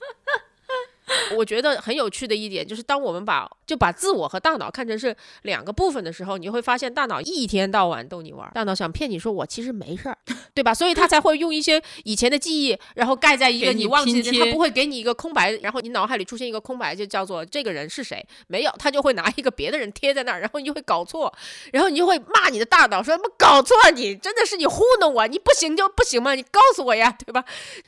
[1.37, 10.17] 我觉得很有趣的一点就是，当我们把就把自我和大脑看成是两个部分的时候，你会发现大脑一天到晚逗你玩儿，大脑想骗你说我其实没事儿，
[10.55, 10.75] 对吧？
[10.75, 18.25] 所以他才会用一些以前的记忆，然后盖在一个你你忘记的，他不会给你一个空白，然后你脑海里出现一个空白，就叫做这个人是谁？
[18.49, 21.33] 没有，他就会拿一个别的人贴在那儿，然后你就会搞错，
[21.73, 27.45] 然后你就会骂你的大脑说：“么搞错啊你，真的是你糊弄我，你不行就不行嘛，你告诉我呀，对吧？”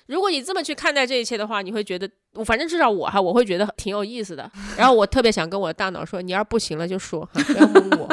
[0.07, 4.51] 如果你这么去看待这一切的话，你会觉得，我反正至少我哈，我会觉得挺有意思的。
[4.77, 8.09] 然后我特别想跟我的大脑说，你要是不行了就说，不要问我。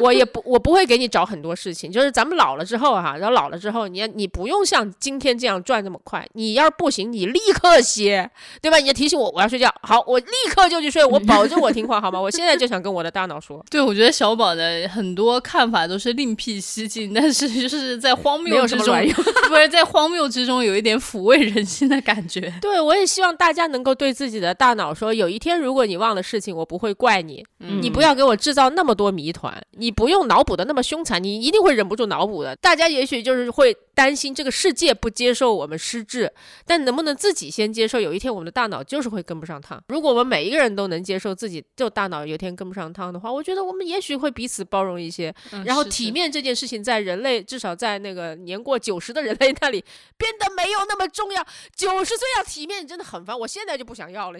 [0.00, 8.30] 我也不，我不会给你找很多事情，就是咱们老了之后哈，然后老了之后，你你不用像今天这样转这么快，你要是不行，你立刻歇，
[8.60, 8.78] 对吧？
[8.78, 12.20] 你要提醒我我要睡觉，好，我立刻就去睡，我保证我听话，好吗？
[12.20, 19.14] 我现在就想跟我的大脑说， 对，我觉得小宝的很多看法都是另辟蹊径，但是就是在荒谬之中，什么卵用。
[19.48, 22.52] 不是在荒谬之中有一点抚慰人心的感觉。
[22.60, 32.54] 对，我也希望大家能够对自己的大脑说，有一天如果你忘了事情，我不会怪你，你不要给我制造那么多谜团，你不用脑补的那么凶残，你一定会忍不住脑补的。
[32.54, 36.32] 大家也许就是会担心这个世界不接受我们失智，
[36.64, 39.82] 但能不能自己先接受，有一天我们的大脑就是会跟不上趟。
[39.88, 45.34] 如果我们每一个人都能接受自己就大脑有一天跟不上趟的话，我觉得我们也许会彼此包容一些，
[45.66, 49.84] 然后体面这件事情在人类至少在那个年过九十的人类那里
[50.16, 51.44] 变得没有那么重要。
[51.74, 54.38] 九十岁要体面真的很烦，我现在就不想要了。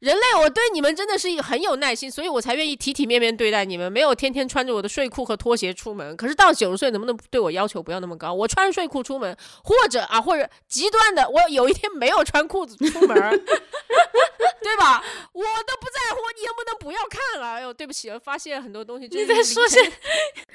[0.00, 6.16] 人类，我对你们真的是很有耐心，所以我才愿意体体面面对待你们，没有天天穿着我的睡裤和拖鞋出门。
[6.16, 8.32] 可是到九十岁，能不能对我要求不要那么高？
[8.32, 13.14] 我穿睡裤出门，或者啊，或者极端的，我有一天没有穿裤子出门，
[14.64, 15.02] 对吧？
[15.32, 17.46] 我都不在乎，你能不能不要看了？
[17.54, 19.06] 哎呦，对不起，我发现很多东西。
[19.10, 19.78] 你在说些？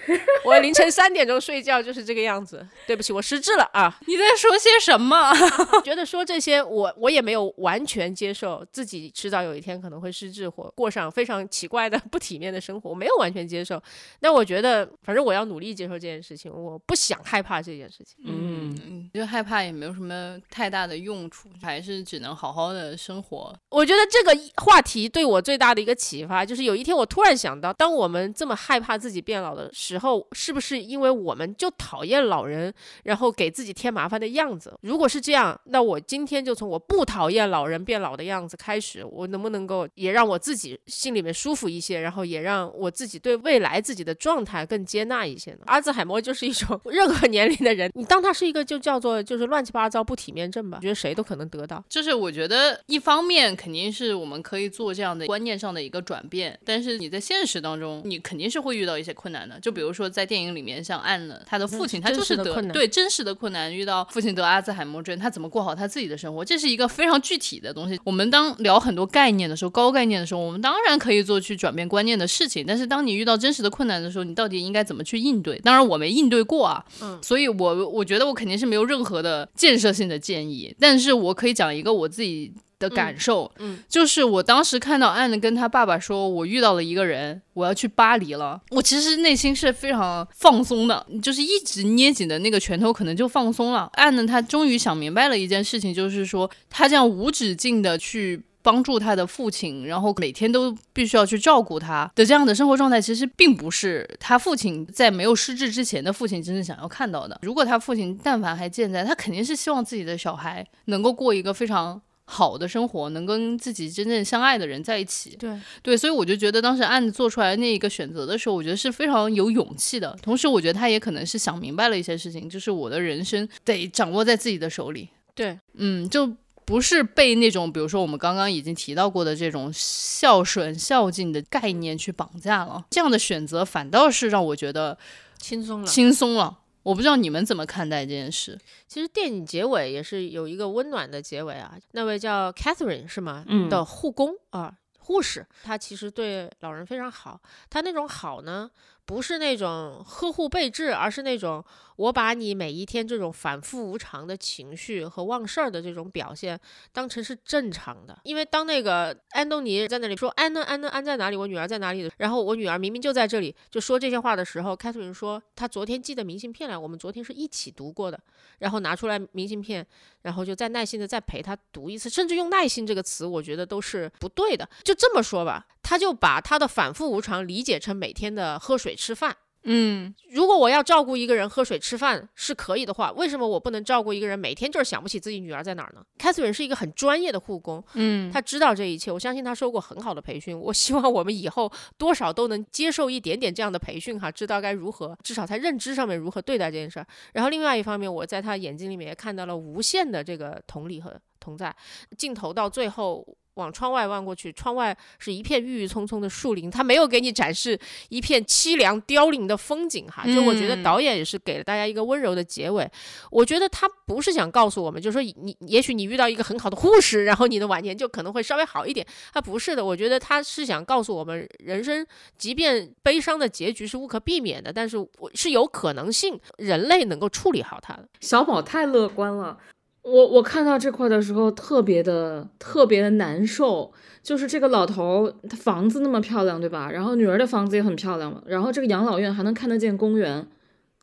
[0.44, 2.66] 我凌晨三点钟睡觉就是这个样子。
[2.88, 3.96] 对不起，我失智了啊！
[4.08, 5.32] 你在说些什么？
[5.86, 13.82] 觉得说这些，我我也没有完全接受自己迟早有一天可能会失智或过上非常奇怪的 不体面的生活，我没有完全接受。
[14.20, 18.18] 但我觉得，反正我要努力接受这件事情，我不想害怕这件事情。
[18.26, 23.54] 嗯，嗯，就害怕也没有什么太大的用处，还是只能好好的生活。
[23.70, 32.74] 我觉得这个话题对我最大的一个启发，就是有一天我突然想到，当我们这么害怕自己变老的时候，是不是因为我们就讨厌老人，
[33.04, 34.74] 然后给自己添麻烦的样子？
[34.82, 45.59] 如果是这样，那我今天就从我不讨厌老人变老的样子开始，我能不能够也让我自己心里面舒服一些，然后也让我自己对未来自己的状态更接纳一些呢？
[45.65, 51.84] 阿兹海默就是一种 任何年龄的人，你当他是一个就叫做就是乱七八糟不体面症吧，我觉得谁都可能得到。
[51.89, 59.59] 就是我觉得一方面肯定是我们可以做这样的观念上的一个转变，但是你在现实当中，你肯定是会遇到一些困难的。
[59.59, 67.99] 就比如说在电影里面，像安了他的父亲，他就是得对真实的困难，遇到父亲得阿兹海默症，他怎么过好他自己的生活，这是一个非常具体的东西。
[68.03, 75.60] 我们当聊很多概念的时候，高概念的时候，我们当然可以做去转变观念的事情，但是当你遇到真实的困难的时候，你到底应该怎么去应对？
[75.60, 93.89] 当然我没应对过啊，嗯所以我我觉得我肯定是没有任何的建设性的建议，但是我可以讲一个我自己的感受，嗯就是我当时看到安的跟他爸爸说，我遇到了一个人，我要去巴黎了，我其实内心是非常放松的，就是一直捏紧的那个拳头可能就放松了。
[93.93, 98.43] 安呢，他终于想明白了一件事情，就是说他这样无止境的去。
[98.70, 107.36] 帮助他的父亲，然后每天都必须要去照顾他的这样的生活状态，其实并不是他父亲在没有失智之前的父亲真正想要看到的。
[107.41, 115.36] 如果他父亲但凡还健在，他肯定是希望自己的小孩能够过一个非常好的生活，能跟自己真正相爱的人在一起。
[115.39, 120.15] 对，对，所以我就觉得当时案子做出来那一个选择的时候，我觉得是非常有勇气的。
[120.22, 125.09] 同时，我觉得他也可能是想明白了一些事情，就是我的人生得掌握在自己的手里。
[125.34, 126.30] 对，嗯，就
[126.70, 132.86] 不是被那种比如说我们刚刚已经提到过的这种孝顺、孝敬的概念去绑架了。
[132.91, 134.95] 这样的选择反倒是让我觉得
[135.39, 135.88] 轻松了。
[135.88, 136.59] 轻松了。
[136.84, 138.55] 我不知道你们怎么看待这件事。
[138.88, 143.43] 其实电影结尾也是有一个温暖的结尾啊，那位叫 Catherine 是吗？
[143.47, 144.76] 嗯的护工啊。
[144.99, 147.41] 护士，她其实对老人非常好。
[147.67, 148.70] 她那种好呢，
[149.10, 156.60] 不是那种呵护备至，而是那种我把你每一天这种反复无常的情绪和忘事儿的这种表现
[156.91, 158.20] 当成是正常的。
[158.22, 168.20] 因为当那个安东尼在那里说安呢安呢安在哪里，我女儿在哪里，然后我女儿明明就在这里，就说这些话的时候，凯特琳说她昨天寄的明信片来，我们昨天是一起读过的，
[168.60, 169.84] 然后拿出来明信片，
[170.22, 174.70] 然后就再耐心的再陪他读一次，甚至用耐心这个词，我觉得都是不对的。
[174.84, 179.36] 就这么说吧，他就把他的反复无常理解成每天的喝水吃饭。
[179.64, 190.58] 嗯，如果我要照顾一个人喝水吃饭是可以的话，为什么我不能照顾一个人每天就是想不起自己女儿在哪儿呢？Catherine 是一个很专业的护工，嗯，他知道这一切，我相信她受过很好的培训。
[190.58, 197.06] 我希望我们以后多少都能接受一点点这样的培训哈，知道该如何，至少在认知上面如何对待这件事儿。
[197.34, 201.76] 然后另外一方面，我在她眼睛里面也看到了无限的这个同理和同在。
[202.18, 203.28] 镜头到最后。
[203.56, 207.78] 往窗外望过去，窗外是一片郁郁葱葱的树林，他没有给你展示
[208.10, 210.24] 一片凄凉凋零的风景哈。
[210.26, 212.89] 就我觉得嗯导演也是给了大家一个温柔的结尾。
[213.32, 219.06] 我觉得他不是想告诉我们，就是说你也许你遇到一个很好的护士，然后你的晚年就可能会稍微好一点。
[219.34, 222.06] 他不是的，我觉得他是想告诉我们，人生
[222.38, 228.08] 即便悲伤的结局是无可避免的，但是我是有可能性人类能够处理好它的。
[228.22, 229.58] 小宝太乐观了。
[230.02, 233.91] 我我看到这块的时候特别的特别的难受，
[234.24, 236.89] 就是这个老头儿他房子那么漂亮，对吧？
[236.91, 240.47] 然后女儿的房子也很漂亮嘛，然后这个养老院还能看得见公园，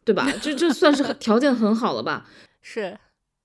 [0.05, 0.27] 对吧？
[0.41, 2.25] 这这算是很 条件很好了吧？
[2.63, 2.99] 是，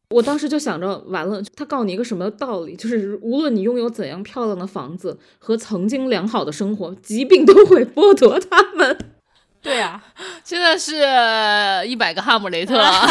[0.09, 2.75] 我当时就想着，完了，他告诉你一个什么道理？
[2.75, 8.97] 就是无论你拥有怎样漂亮的房子和曾经良好的生活，疾病都会剥夺他们。
[9.61, 10.03] 对啊，
[10.43, 10.95] 真的是
[11.87, 13.05] 一百个哈姆雷特啊。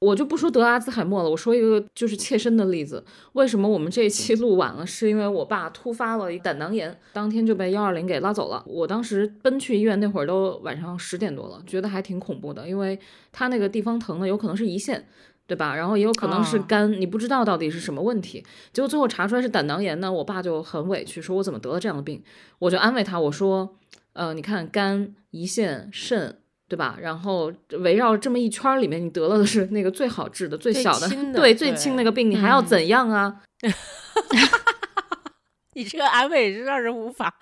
[0.00, 3.04] 我就不说得阿兹海默了，我说一个就是切身的例子。
[3.34, 4.86] 为什么我们这一期录晚了？
[4.86, 8.64] 是因为我爸突发了一胆囊炎，当天就被幺二零给拉走了。
[8.66, 12.98] 我当时奔去医院那会儿都晚上十点多了，觉得还挺恐怖的，因为
[13.30, 15.06] 他那个地方疼的，有可能是胰腺。
[15.46, 15.74] 对吧？
[15.74, 18.40] 然后也有可能是哦肝，你不知道到底是什么问题。
[18.72, 22.22] 结果最后查出来是胆囊炎呢，我爸就很委屈，说我怎么得了这样的病？
[22.60, 23.76] 我就安慰他，我说，
[24.12, 26.38] 呃，你看肝、胰腺、肾，
[26.70, 26.96] 对吧？
[27.00, 33.40] 然后围绕这么一圈儿里面，你得了的是那个最好治的、最最小的，轻的对，最轻那个病，你还要嗯怎样啊？
[35.74, 37.34] 你这个安慰是让人无法，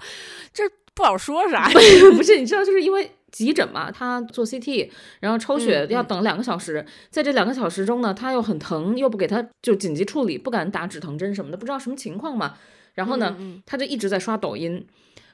[0.55, 0.64] 这
[0.95, 1.68] 不好说啥。
[2.16, 4.89] 不是，你知道，就是因为急诊嘛，他做 CT，
[5.20, 12.55] 然后抽血要等两个小时，在这两个小时中呢，他又很疼，又不给他就紧急处理，不敢打止疼针什么的，不知道什么情况嘛。
[12.95, 14.87] 然后呢，他就一直在刷抖音，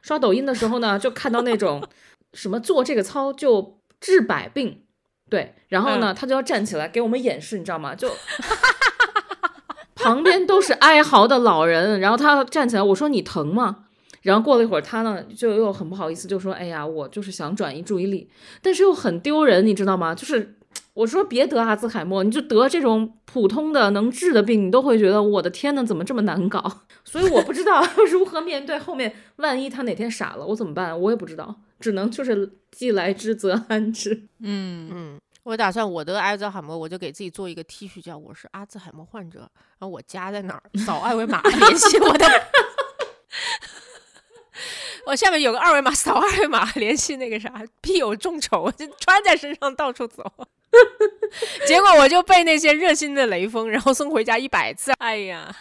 [0.02, 1.82] 刷抖音的时候呢，就看到那种
[2.32, 4.82] 什么做这个操就治百病，
[5.28, 7.94] 对，然后呢，他就要站起来给我们演示，你知道吗？
[7.94, 8.08] 就。
[9.94, 13.86] 旁边都是哀嚎的老人，然后他站起来，我说你疼吗？
[14.20, 18.28] 然后过了一会儿，他呢就又很不好意思，就说：“哎呀，我就是想转移注意力，
[18.60, 20.14] 但是又很丢人，你知道吗？
[20.14, 20.56] 就是
[20.92, 26.62] 我说别得阿兹海默，你就得这种普通的能治的病，你都会觉得我的天呐，怎么这么难搞？
[27.04, 30.98] 所以我不知道 如何面对后面，万一他哪天傻了，我怎么办？
[31.00, 31.54] 我也不知道，
[31.84, 34.26] 只能就是既来之则安之。
[34.40, 42.26] 嗯，嗯，我打算我得阿兹海默，我就给自己做一个 T 恤，叫我是阿兹海默患者，然后我家在哪儿，扫二维码联系我的。
[45.04, 50.24] 我下面有个二维码，扫二维码联系那个啥，必有众筹，我就穿在身上到处走。
[51.68, 54.90] 结果我就被那些热心的雷锋，然后送回家一百次。
[55.00, 55.54] 哎呀，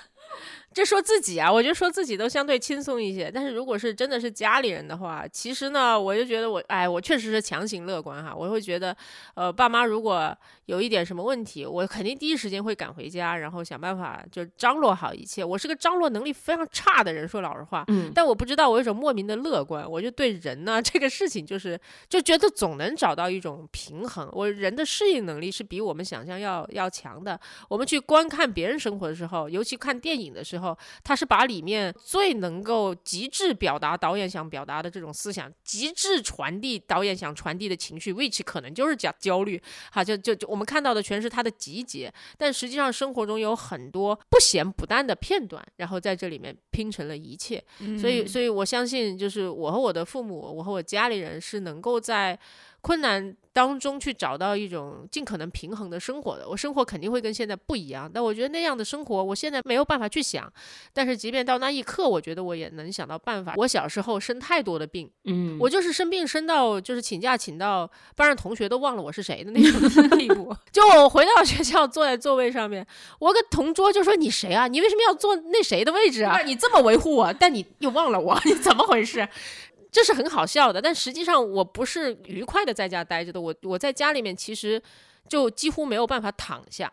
[0.74, 3.30] 这说自己啊，我觉得说自己都相对轻松一些。
[3.32, 8.34] 但是如果是真的是家里人的话，其实呢，我就觉得我，哎，我确实是强行乐观哈。
[8.36, 8.96] 我会觉得，
[9.36, 15.44] 呃，爸妈如果有一点什么问题，我肯定第一时间会赶回家，然后想办法就张罗好一切。
[15.44, 17.84] 我是个张罗能力非常差的人，说老实话。
[17.88, 24.30] 嗯，但我不知道，我有一种莫名的乐观，我就对人呢这个事情就是就觉得总能找到一种平衡。
[24.32, 27.40] 我人的适应能力是比我们想象要要强的。
[27.70, 30.63] 我们去观看别人生活的时候，尤其看电影的时候，
[31.04, 39.62] 他是把里面最能够极致表达导演想表达的这种思想，极致传递导演想传递的情绪，which 可能就是讲焦虑，
[39.92, 47.64] 哈，就就就我们看到的全是他的集结，但实际上生活中有很多不咸不淡的片段，然后在这里面拼成了一切。
[48.00, 52.38] 所以，所以我相信，就是我和我的父母，我和我家里人是能够在
[52.84, 56.46] 困难当中去找到一种尽可能平衡的生活的。
[56.50, 60.52] 我生活肯定会跟现在不一样，但我觉得那样的生活，我现在没有办法去想。
[60.92, 63.54] 但是，即便到那一刻，我觉得我也能想到办法。
[63.56, 70.54] 我小时候生太多的病，嗯，我就是生病生到就是请假请到班上同学都忘了我是谁的那种地步。
[70.74, 72.86] 就我回到学校坐在座位上面，
[73.20, 74.68] 我个同桌就说：“你谁啊？
[74.68, 76.42] 你为什么要坐那谁的位置啊？
[76.42, 79.26] 你这么维护我，但你又忘了我，你怎么回事？”
[79.94, 80.82] 这是很好笑的。
[80.82, 84.82] 但实际上我不是愉快的在家待着的，我我在家里面其实
[85.30, 86.92] 就几乎没有办法躺下。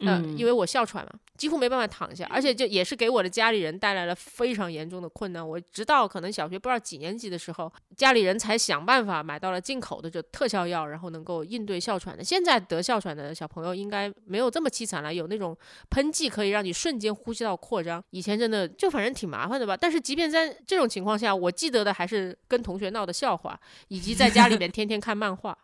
[0.00, 5.46] 呃，嗯因为我哮喘嘛，几乎没办法躺下，而且就也是给我的家里人带来了非常严重的困难。
[5.46, 12.22] 我直到可能小学不知道几年级的时候，家里人才想办法买到了进口的就特效药，然后能够应对哮喘的。
[12.22, 15.56] 现在得哮喘的小朋友应该没有这么凄惨了，有那种
[15.88, 18.02] 喷剂可以让你瞬间呼吸道扩张。
[18.10, 19.76] 以前真的就反正挺麻烦的吧。
[19.76, 25.56] 但是即便在这种情况下，我记得的还是跟同学闹的笑话，以及在家里面天天看漫画。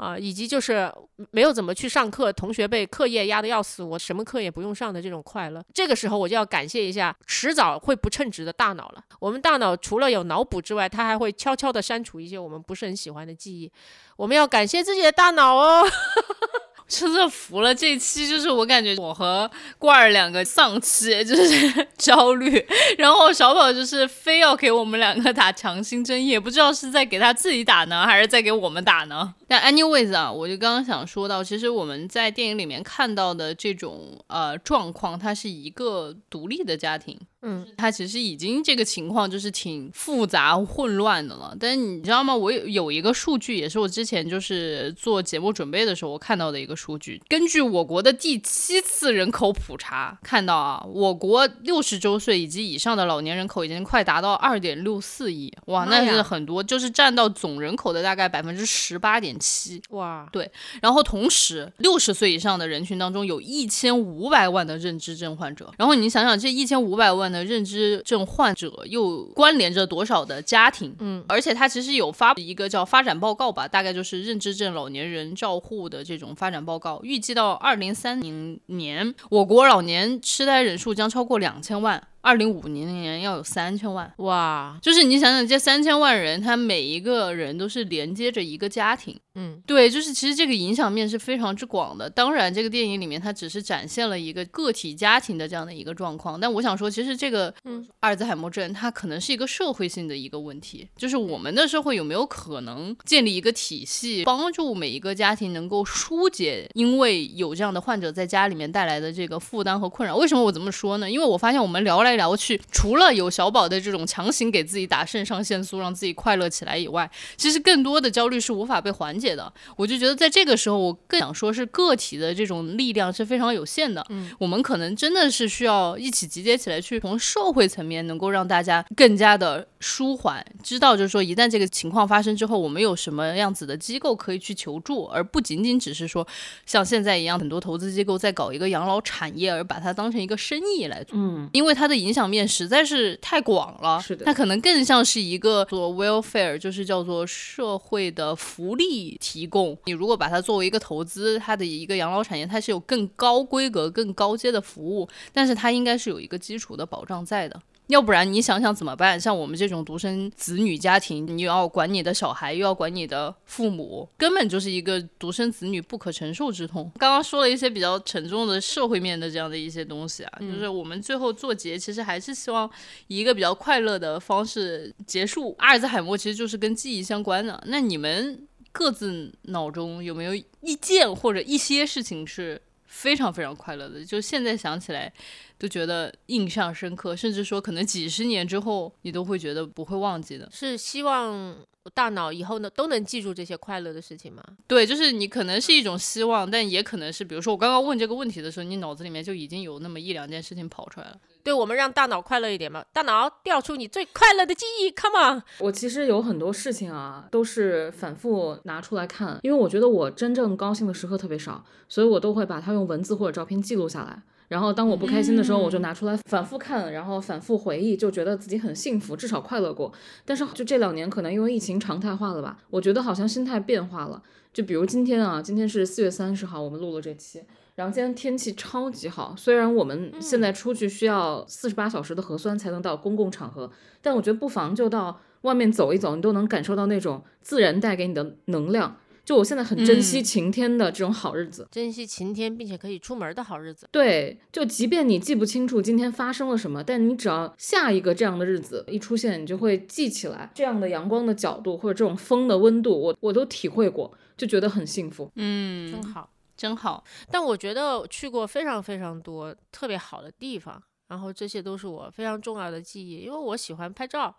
[0.00, 0.90] 啊，以及就是
[1.30, 5.62] 没有怎么去上课，同学被课业压得要死，我什么课也不用上的这种快乐。
[5.74, 9.04] 这个时候我就要感谢一下迟早会不称职的大脑了。
[9.18, 13.70] 我们大脑除了有脑补之外，它还会悄悄地删除一些我们不是很喜欢的记忆。
[14.16, 15.86] 我们要感谢自己的大脑哦。
[16.90, 22.66] 真的服了，这期就是我感觉我和罐儿两个丧气，就是 焦虑，
[22.98, 29.32] 然后小宝就是非要给我们两个打强心针，也不知道是在给他自己打呢，还是在给我们打呢。
[29.46, 41.56] 但 anyways 啊，我就刚刚想说到，其实我们在电影里面看到的这种呃状况，它是一个独立的家庭，嗯，它其实已经这个情况就是挺复杂混乱的了。
[41.58, 42.34] 但是你知道吗？
[42.34, 47.20] 我有有一个数据，也是我之前就是做节目准备的时候我看到的一个数据。
[47.28, 59.80] 根据我国的第七次人口普查看到啊，我国六十周岁以及以上的老年人口已经快达到二点六四亿，哇，那是很多，就是占到总人口的大概百分之十八点七。
[59.90, 60.50] 哇，对
[60.82, 65.72] 然后同时，六十岁以上的人群当中有一千五百万的认知症患者。
[65.78, 70.94] 然后你想想，这一千五百万的认知症患者又关联着多少的家庭？
[70.98, 82.02] 嗯，而且他其实有发一个叫发展报告吧，大概就是认知症老年人照护的这种发展报告，预计到二零三零年，我国老年痴呆人数将超过两千万。
[82.22, 92.10] 二零五零年要有三千万，哇，就是你想想，这三千万人，他每一个人都是连接着一个家庭，嗯，对，就是其实这个影响面是非常之广的。
[92.10, 110.16] 当然，这个电影里面它只是展现了一个个体家庭的这样的一个状况，但我想说，其实这个嗯阿尔兹海默症它可能是一个社会性的一个问题，就是我们的社会有没有可能建立一个体系，帮助每一个家庭能够疏解因为有这样的患者在家里面带来的这个负担和困扰？
[110.16, 111.08] 为什么我这么说呢？
[111.08, 119.52] 因为我发现我们聊来聊去，除了有小宝的这种强行给自己打肾上腺素让自己快乐起来以外，其实更多的焦虑是无法被缓解的。
[119.76, 124.02] 我就觉得在这个时候，我更想说是个体的这种力量是非常有限的。
[124.08, 136.26] 嗯，我们可能真的是需要一起集结起来，去从社会层面能够让大家更加的舒缓，知道就是说一旦这个情况发生之后，我们有什么样子的机构可以去求助，而不仅仅只是说
[136.64, 141.18] 像现在一样，很多投资机构在搞一个养老产业，而把它当成一个生意来做。
[141.18, 149.76] 嗯，因为它的影响面实在是太广了，是的它可能更像是一个做 welfare，就是叫做社会的福利提供。
[149.86, 157.60] 你如果把它作为一个投资，它的一个养老产业，它是有更高规格、更高阶的服务，但是它应该是有一个基础的保障在的。
[157.88, 159.20] 要不然你想想怎么办？
[159.20, 166.88] 像我们这种独生子女家庭，你又要管你的小孩，又要管你的父母，根本就是一个独生子女不可承受之痛。
[167.00, 172.70] 刚刚说了一些比较沉重的社会面的这样的一些东西啊，就是我们最后做结，其实还是希望
[173.08, 175.56] 以一个比较快乐的方式结束。
[175.58, 177.60] 阿尔兹海默其实就是跟记忆相关的。
[177.66, 184.04] 那你们各自脑中有没有一件或者一些事情是非常非常快乐的？
[184.04, 185.12] 就现在想起来。
[185.60, 190.48] 都觉得印象深刻，甚至说可能几十年之后你都会觉得不会忘记的。
[190.50, 191.54] 是希望
[191.92, 194.42] 大脑以后呢都能记住这些快乐的事情吗？
[194.66, 201.16] 对，就是你可能是一种希望，但也可能是，比如说我刚刚问这个问题的时候，你脑子里面就已经有那么一两件事情跑出来了。
[201.42, 205.42] 对我们让大脑快乐一点嘛，大脑调出你最快乐的记忆，Come on！
[205.58, 214.22] 我其实有很多事情啊，都是反复拿出来看，因为我觉得我真正高兴的时刻特别少，所以我都会把它用文字或者照片记录下来。
[214.50, 219.92] 然后当我不开心的时候，我就拿出来反复看，然后反复回忆，就觉得自己很幸福，至少快乐过。
[220.24, 224.20] 但是就这两年，可能因为疫情常态化了吧，我觉得好像心态变化了。
[224.52, 227.40] 就比如今天啊，今天是四月三十号，我们录了这期，
[227.76, 233.70] 然后今天天气超级好，虽然我们现在出去需要四十八小时的核酸才能到公共场合，
[234.02, 238.96] 但我觉得不妨就到外面走一走，你都能感受到那种自然带给你的能量。
[239.30, 241.64] 就我现在很珍惜嗯晴天的这种好日子。
[241.70, 243.88] 珍惜晴天并且可以出门的好日子。
[243.92, 255.30] 对，就即便你记不清楚今天发生了什么，但你只要下一个这样的日子一出现，你就会记起来这样的阳光的角度或者这种风的温度，我我都体会过，就觉得很幸福。
[255.36, 256.28] 嗯真好。
[256.56, 257.04] 真好。
[257.30, 264.32] 但我觉得去过非常非常多特别好的地方然后这些都是我非常重要的记忆，因为我喜欢拍照。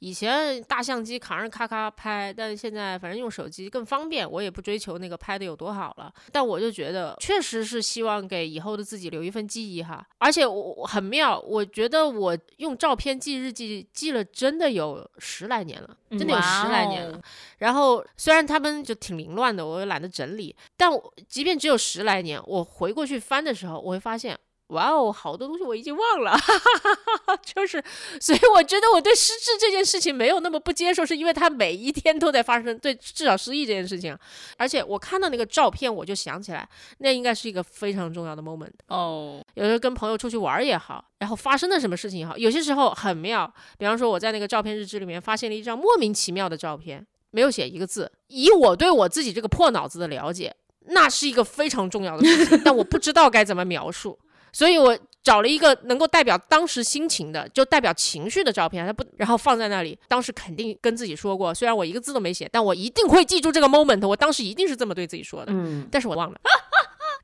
[0.00, 6.12] 以前大相机扛着咔咔拍，但是现在反正用手机更方便，我也不追求那个拍的有多好了。
[6.32, 10.04] 但我就觉得，确实是希望给以后的自己留一份记忆哈。
[10.18, 17.22] 而且我我很妙，我觉得我用照片记日记记了真的有十来年了，真的有十来年了。
[17.58, 20.90] 然后虽然他们就挺凌乱的，我又懒得整理，但
[21.28, 24.36] 即便只有十来年，我回过去翻的时候，我会发现。
[24.68, 26.36] 哇哦，好多东西我已经忘了，
[27.44, 27.82] 就是，
[28.20, 34.16] 所以我觉得我对失智这件事情没有那么不接受，是因为它每一天都在发生，对，至少失忆这件事情，
[34.56, 38.72] 而且我看到那个照片，我就想起来，那应该是一个非常重要的 moment。
[38.88, 43.52] 哦，有时候跟朋友出去玩也好，然后发生了什么事情也好，有些时候很妙。
[43.78, 48.10] 比方说我在那个照片日志里面发现了一张莫名其妙的照片，没有写一个字。
[48.26, 50.52] 以我对我自己这个破脑子的了解，
[50.88, 54.18] 那是一个非常重要的事情，但我不知道该怎么描述，
[54.56, 59.98] 所以我找了一个能够代表当时心情的，就代表情绪的照片，他不，然后放在那里。
[60.08, 64.08] 当时肯定跟自己说过，虽然我一个字都没写，但我一定会记住这个 moment。
[64.08, 65.52] 我当时一定是这么对自己说的。
[65.52, 66.40] 嗯，但是我忘了。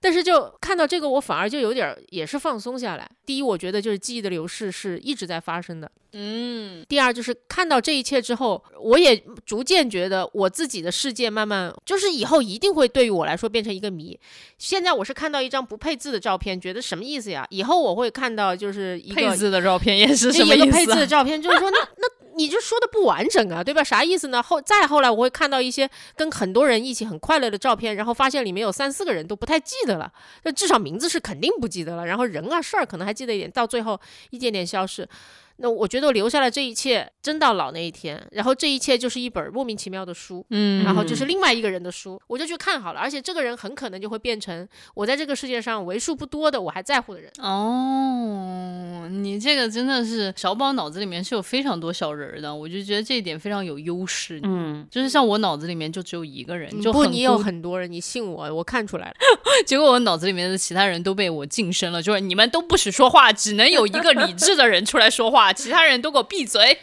[0.03, 3.09] 但是就看到这个，我反而就有点儿也是放松下来。
[3.25, 14.19] 第一，我觉得就是记忆的流逝是一直在发生的；嗯，第二，就是看到这一切之后，我也逐渐觉得我自己的世界慢慢就是以后一定会对于我来说变成一个谜。
[14.59, 17.47] 现在我是看到一张不配字的照片，觉得什么意思呀？
[17.51, 21.07] 以后我会看到就是一个配字的照片也是什么意有个配字的？
[21.07, 23.83] 照片，就是说那 那你就说的不完整啊，对吧？
[23.85, 24.43] 啥意思呢？
[24.43, 30.12] 后再后来我会看到一些跟很多人一起很快乐的照片，然后发现里面有三四个人都不太记得了，
[30.45, 35.09] 那至少名字是肯定不记得了，然后人啊事儿可能还记得一点，到最后一点点消失。
[35.57, 47.31] 那我觉得我留下来这一切，真到老那一天，然后这一切就是一本莫名其妙的书，嗯然后就是另外一个人的书，我就去看好了，而且这个人很可能就会变成我在这个世界上为数不多的我还在乎的人。
[47.39, 54.41] 哦，你这个真的是小宝脑子里面是有非常多小人儿的，我就觉得这一点非常有优势。
[54.43, 59.15] 嗯，就是像我脑子里面就只有一个人，就你有很多人，你信我，我看出来了。
[59.67, 66.76] 结果我脑子里面的其他人都被我晋升了，就是你们都不许说话，只能有一个理智的人出来说话，其他人都给我闭嘴，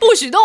[0.00, 0.40] 不许动。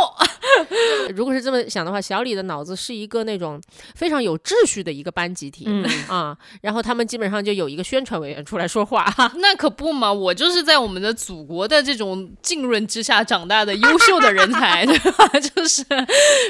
[1.16, 3.60] 如果是这么想的话，小李的脑子是一个那种
[3.96, 9.12] 非常有秩序的一个班集体、嗯啊，然后他们基本上就有一个宣传委员出来说话。
[9.42, 15.28] 那可不嘛，我就是在我们的祖国的这种浸润之下长大的优秀的人才， 对吧？
[15.40, 15.84] 就是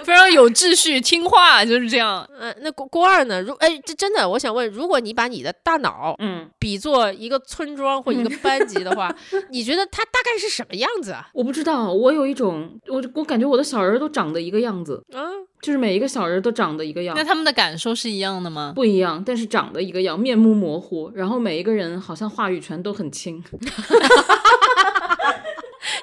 [0.03, 2.27] 非常有秩序、听话，就是这样。
[2.37, 3.41] 呃，那郭郭二呢？
[3.41, 9.15] 如哎，这真的，我想问，如果你把你的大脑嗯，比作一个村庄或一个班级的话，
[9.51, 11.29] 你觉得它大概是什么样子啊？
[11.33, 15.21] 我不知道，我有一种，我我感觉我的小人儿都长得一个样子，嗯，
[15.61, 18.73] 就是每一个小人儿都长得一个样那，他们的感受是一样的吗？
[18.75, 23.43] 不一样，但是长得一个样，面目模糊，然后每一个人好像话语权都很轻。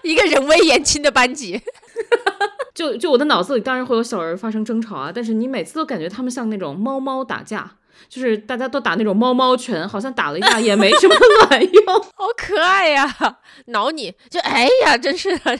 [0.03, 1.61] 一个人微言轻的班级。
[2.75, 7.69] 就就我的脑子里当然会有小人发生争吵啊，但是你每次都感觉他们像那种猫猫打架，
[8.09, 11.15] 就是大家都打那种猫猫拳，好像打了一下也没什么
[11.49, 11.85] 卵用。
[12.15, 13.07] 好可爱呀，
[13.67, 15.59] 挠你就哎呀，真是的，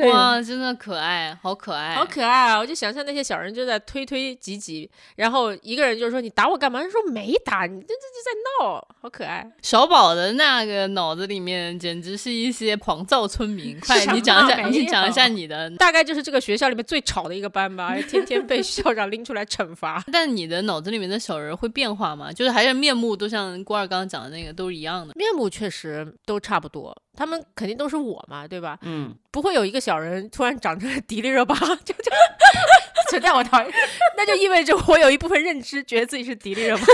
[0.00, 2.58] 对，哇，真的可爱，好可爱，好可爱啊！
[2.58, 8.30] 我就想象那些小人就在推推挤挤，然后一个人就说：“你打我干嘛？”他说：“没打，你这这这在
[8.64, 9.46] 闹，好可爱。
[9.62, 13.78] 小宝的那个脑子里面简直是一些狂躁村民。
[13.84, 15.70] 快，你讲一下，你讲一下你的”。
[15.76, 20.02] 大概就是这个学校里面最吵的一个班吧， 天天被校长拎出来惩罚。
[20.12, 22.32] 但你的脑子里面的小人会变化吗？
[22.32, 25.14] 就是还是面目都像郭二刚刚讲的那个都是一样的？
[25.14, 28.78] 面目确实都差不多，他们肯定都是我嘛，对吧？
[28.80, 31.54] 嗯，不会有一个小人突然长成 迪丽热巴，
[31.84, 32.10] 就就
[33.10, 33.70] 存在我讨厌，
[34.16, 36.84] 那就意味着我有一部分认知觉得自己是迪丽热巴。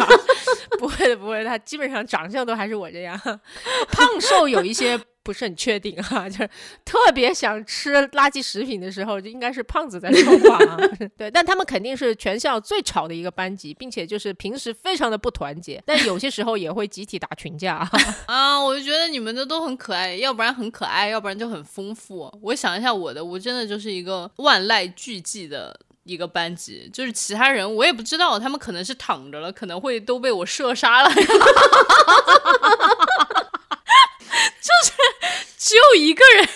[0.80, 3.16] 不会的，不会的，他基本上长相都还是我这样，
[3.92, 6.48] 胖瘦有一些不是很确定哈、 就是
[6.84, 10.78] 特别想吃垃圾食品的时候，就应该是胖子在说话啊。
[11.18, 17.90] 对，但他们肯定是全校最吵的一个班级，并且就是平时非常的不团结，但有些时候也会集体打群架。
[18.26, 22.32] 啊，我就觉得你们的都很可爱，要不然很可爱，要不然就很丰富。
[22.40, 25.76] 我想一下我的，我真的就是一个万籁俱寂的。
[26.06, 31.32] 一个班级，就是其他人我也不知道，他们可能是躺着了，可能会都被我射杀了，就是
[35.58, 36.48] 只有一个人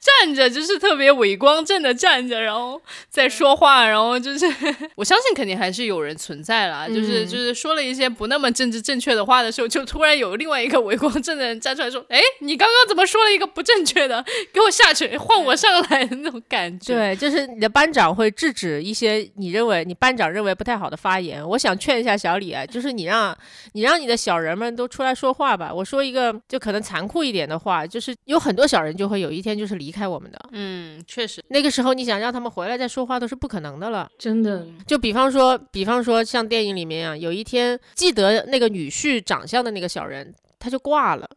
[0.00, 4.46] 站着，就是特别伟光正的站着，然后在说话，然后就是
[4.96, 14.24] 我相信肯定还是有人存在啦，就是嗯就是说了一些不那么政治正确的话的时候，就突然有另外一个伟光正的人站出来说：“哎，你刚刚怎么说了一个不正确的？
[14.52, 21.46] 给我下去，换我上来的那种感觉。”对，就是你的班长会制止一些你认为你班长认为不太好的发言。
[21.50, 23.36] 我想劝一下小李啊，就是你让
[23.72, 25.72] 你让你的小人们都出来说话吧。
[25.72, 30.38] 我说一个就可能残酷一点的话，就是有很多小人就会有一天就是离开我们的。
[30.52, 34.10] 嗯，确实，那个时候你想让他们回来再说话都是不可能的了。
[34.18, 41.28] 真的，就比方说，比方说像电影里面啊，有一天记得那个女婿长相的那个小人，他就挂了，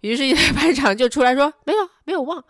[0.00, 2.42] 于是一班长就出来说：“没有，没有忘。”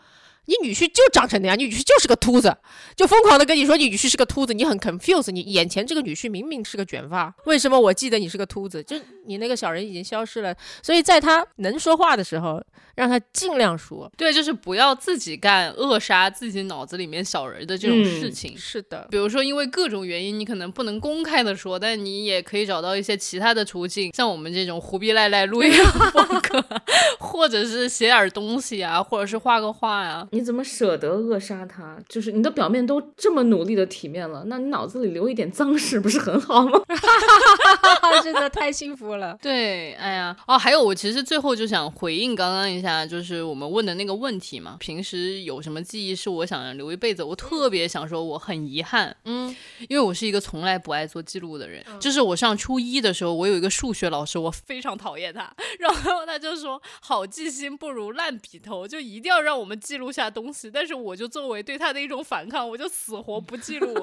[0.46, 2.56] 你女婿就长成那样，你女婿就是个秃子，
[2.96, 8.82] 就疯狂的跟你说你女婿是个秃子，你很 confused，你眼前这个女婿明明是个卷发，为什么我记得你是个秃子？
[8.82, 8.96] 就
[9.26, 12.60] 你那个小人已经消失了，所以在他能说话的时候，
[13.00, 14.10] 让他尽量说。
[14.14, 18.54] 对，就是不要自己干扼杀自己脑子里面小人的这种事嗯情。
[18.58, 25.72] 是的，比如说，因为各种原因，你可能不能公开的说，但你也可以找到一些其他的途径，像我们这种胡逼赖赖录音
[26.12, 26.62] 风格，
[27.18, 31.96] 或者是写点东西啊，或者是画个画呀、你怎么舍得扼杀他？
[32.06, 36.78] 就是你的表面都这么努力的体面了，那你脑子里留一点脏事不是很好吗？
[38.22, 39.36] 真的太幸福了。
[39.40, 47.22] 对，哎呀，哦，还有，我其实最后就想回应刚刚一下，就是我们问的那个问题嘛，平时有什么记忆是我想留一辈子？
[47.22, 49.54] 我特别想说，我很遗憾，嗯，
[49.88, 51.84] 因为我是一个从来不爱做记录的人。
[52.00, 60.70] 就是我上初一的时候，我有一个数学老师，我非常讨厌他， 然后他就说“好记性不如烂笔头”，就一定要让我们记录下东西。
[60.70, 63.92] 但是我就作为对他的一种反抗，我就死活不记录。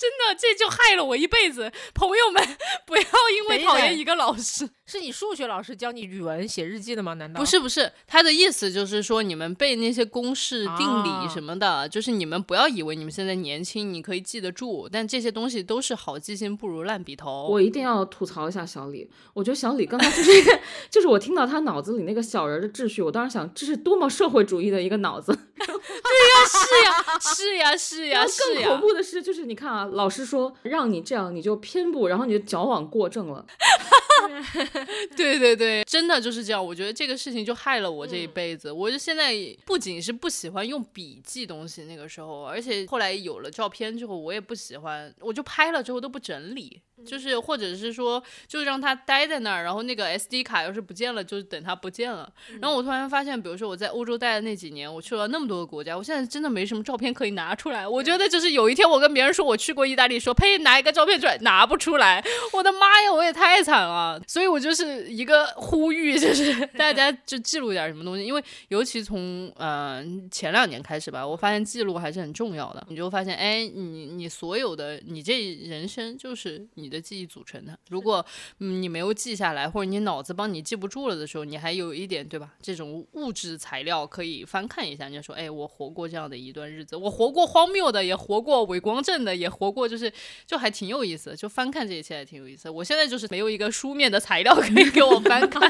[0.00, 1.70] 真的，这就害了我一辈子。
[1.94, 2.42] 朋友们，
[2.86, 3.02] 不要
[3.36, 7.12] 因为讨厌一个老师，是你数学老师教你语文写日记的吗？
[7.14, 7.69] 难道不是不是，
[8.06, 17.46] 他的意思就是说，你们背那些公式、定啊理什么的，就是你们不要以为你们现在年轻，你可以记得住，但这些东西都是好记性不如烂笔头。
[17.50, 20.32] 我一定要吐槽一下小李，我觉得小李刚才就是
[20.90, 25.32] 就是我听到他脑子里那个小人的秩序，我当时想，这是多么社会主义的一个脑子。
[25.60, 28.80] 对呀，是呀，是呀，是更恐。
[28.80, 33.44] 怖的是，就是你看啊，老师说让你这样，你就偏不，然后你就矫枉过正了。
[35.16, 36.64] 对对对，真的就是这样。
[36.64, 38.70] 我觉得这个事情就害了我这一辈子。
[38.70, 46.80] 我就现在不仅是不喜欢用笔记东西，那个时候，而且后来有了照片之后，我也不喜欢，我就拍了之后都不整理。
[47.06, 52.30] 就是，或者是说，就让它待在那儿，然后那个 SD 卡要是不见了，就等它不见了。
[52.60, 57.88] 然后我突然发现，比如说我在欧洲待的那几年，我去了那么多个国家，我现在真的没什么照片可以拿出来。
[57.88, 62.22] 我觉得就是有一天我跟别人说我去过意大利，说呸，拿一个照片出来，拿不出来。
[62.52, 64.09] 我的妈呀，我也太惨了。
[64.26, 72.86] 所以我就是一个呼吁，就是 大家就记录点什么东西，因为尤其从呃前两年开始吧，我发现记录还是很重要的。
[72.88, 77.78] 你就发现，哎，你你所有的你这人生就是你的记忆组成的。
[77.88, 78.24] 如果
[78.58, 82.54] 嗯你没有记下来，或者你脑子帮你记不住了的时候，你还有一点对吧？
[82.62, 90.12] 这种物质材料可以翻看一下，你就说，哎，我活过这样的一段日子，我活过荒谬的，也活过伪光正的，也活过就是
[90.46, 92.72] 就还挺有意思的，就翻看这一切还挺有意思的。
[92.72, 95.60] 我现在就是没有一个书面的材料可以给我翻看。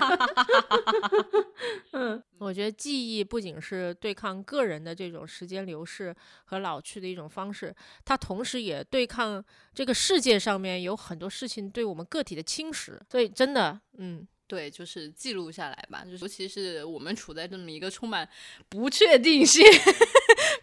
[1.92, 6.14] 嗯，我觉得记忆不仅是对抗个人的这种时间流逝
[6.44, 7.74] 和老去的一种方式，
[8.04, 12.96] 它同时也对抗这个世界上面有很多事情对我们个体的侵蚀。
[13.10, 18.28] 所以真的，嗯，对，就是记录下来吧，就是尤其是我们处在这么一个充满
[18.68, 19.64] 不确定性，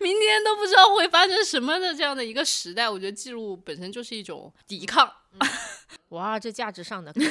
[0.02, 5.10] 明天都不知道会发生什么的这样的一个时代，我觉得记录本身就是一种抵抗。
[6.10, 7.28] 哇，这价值上的可以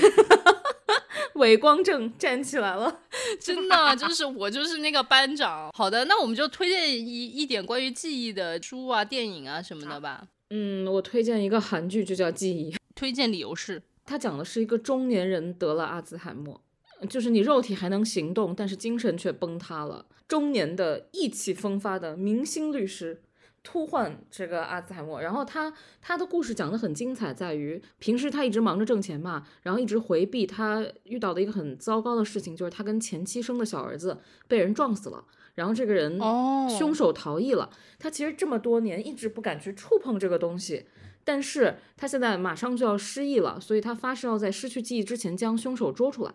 [1.36, 3.02] 伪光正站起来了。
[3.38, 5.70] 真的就是我就是那个班长。
[5.74, 10.26] 好的，那我们就推荐一一点关于记忆的书啊、电影啊什么的吧。
[10.48, 12.72] 嗯，我推荐一个韩剧，就叫《记忆》。
[12.94, 16.62] 推荐理由是，它讲的是一个中年人得了阿兹海默，
[17.08, 20.06] 就是你肉体还能行动，但是精神却崩塌了。
[20.28, 23.20] 中年的意气风发的明星律师
[23.62, 37.68] 突患这个阿兹海默，然后他他的故事讲得很精彩，在于平时他一直忙着挣钱嘛，然后一直回避他遇到的一个很糟糕的事情，就是他跟前妻生的小儿子被人撞死了，然后这个人哦凶手逃逸了。
[37.98, 40.86] 他其实这么多年一直不敢去触碰这个东西，
[41.26, 46.32] 但是他现在马上就要失忆了，所以他发誓要在失去记忆之前将凶手捉出来。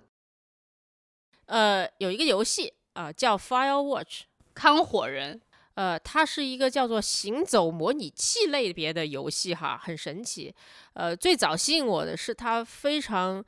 [1.46, 4.24] 呃，有一个游戏啊、叫 Firewatch，
[4.54, 5.42] 看火人。
[5.76, 10.54] 呃，它是一个叫做行走模拟器类别的游戏哈，很神奇。
[10.94, 13.44] 呃，最早吸引我的是它非常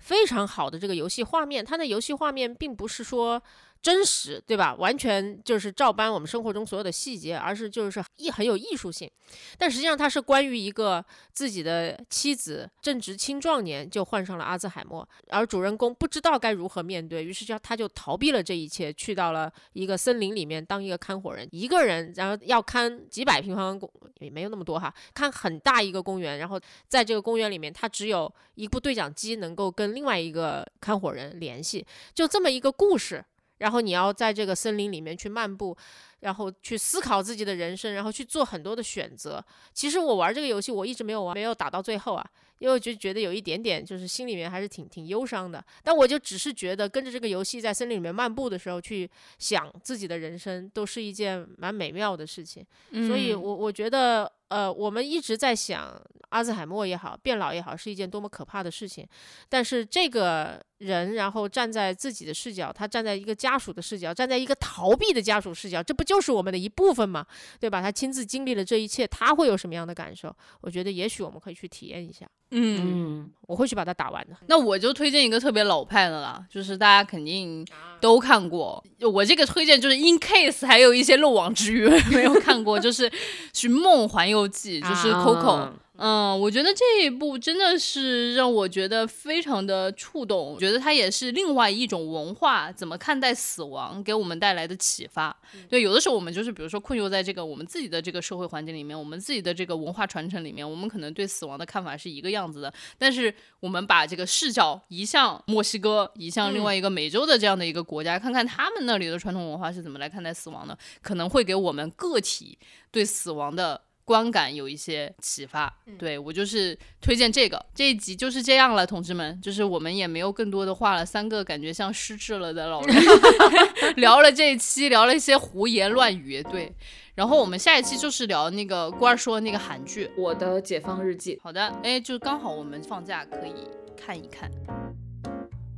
[0.00, 3.40] 非常好的这个游戏画面，它的游戏画面并不是说
[3.80, 4.74] 真实，对吧？
[4.74, 9.10] 完全就是照搬我们生活中所有的细节，而是就是艺很有艺术性。
[9.56, 33.24] 但实际上，它是关于一个自己的妻子正值青壮年就患上了阿兹海默，而主人公不知道该如何面对，于是就他就逃避了这一切，去到了一个森林里面当一个看火人，一个人，然后要看几百平方公也没有那么多哈，看很大一个公园，然后在这个公园里面，他只有一部对讲机能够跟另外一个看火人联系，就这么一个故事。
[33.58, 35.76] 然后你要在这个森林里面去漫步，
[36.20, 39.44] 然后去思考自己的人生，然后去做很多的选择。
[39.72, 42.26] 其实我玩这个游戏，我一直没有玩，没有打到最后啊，
[42.58, 45.64] 因为我就觉得有一点点，就是心里面还是挺挺忧伤的。
[45.82, 49.08] 但我就只是觉得跟着这个游戏在森林里面漫步的时候，去
[49.38, 52.66] 想自己的人生，都是一件蛮美妙的事情。
[53.06, 56.00] 所以我我觉得，呃，我们一直在想
[56.30, 59.06] 阿兹海默也好，变老也好，是一件多么可怕的事情。
[59.48, 67.26] 但是这个人，然后站在自己的视角，他站在一个家属的视角，站在一个逃避的家属视角，这不就是我们的一部分嘛？
[67.60, 67.82] 对吧？
[67.82, 70.34] 他亲自经历了这一切，他会有什么样的感受？
[70.62, 72.26] 我觉得也许我们可以去体验一下。
[72.50, 74.34] 嗯，嗯，我会去把它打完的。
[74.46, 77.62] 那我就推荐一个特别老派的了，就是大家肯定
[78.00, 78.82] 都看过。
[79.12, 83.10] 我这个推荐就是 in case 还有一些漏网之鱼 没有看过，就是
[83.52, 85.68] 《寻梦环游记》，就是啊 Coco。
[86.00, 95.36] 嗯，我觉得这一部真的是让我觉得非常的触动，我觉得它也是另外一种文化怎么看待死亡给我们带来的启发。
[95.68, 112.56] 对，有的时候我们就是比如说困囿在这个我们自己的这个社会环境里面，我们自己的这个文化传承里面，我们可能对死亡的看法是一个样子的，但是我们把这个视角移向墨西哥，移向另外一个美洲的这样的一个国家，看看他们那里的传统文化是怎么来看待死亡的，可能会给我们个体
[112.92, 113.87] 对死亡的。
[114.08, 122.96] 观感有一些启发，对我就是推荐这个这一集就是这样了，同志们，就是我们也没有更多的话了，三个感觉像失智了的老人
[123.96, 126.74] 聊了这一期，聊了一些胡言乱语，对，
[127.16, 131.38] 然后我们下一期就是聊那个官儿说的那个韩剧，我的解放日记。
[131.42, 133.52] 好的，哎，就刚好我们放假可以
[133.94, 134.50] 看一看。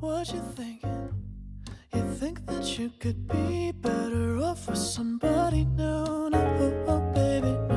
[0.01, 1.11] What you thinking?
[1.93, 6.31] You think that you could be better off with somebody new?
[6.31, 7.70] No, baby, no.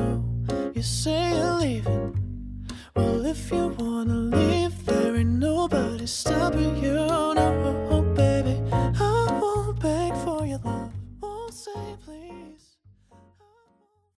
[0.74, 2.66] You say you're leaving.
[2.96, 6.94] Well, if you wanna leave, there ain't nobody stopping you.
[6.94, 10.90] No, oh, oh, baby, I won't beg for your love.
[11.20, 12.03] Won't save.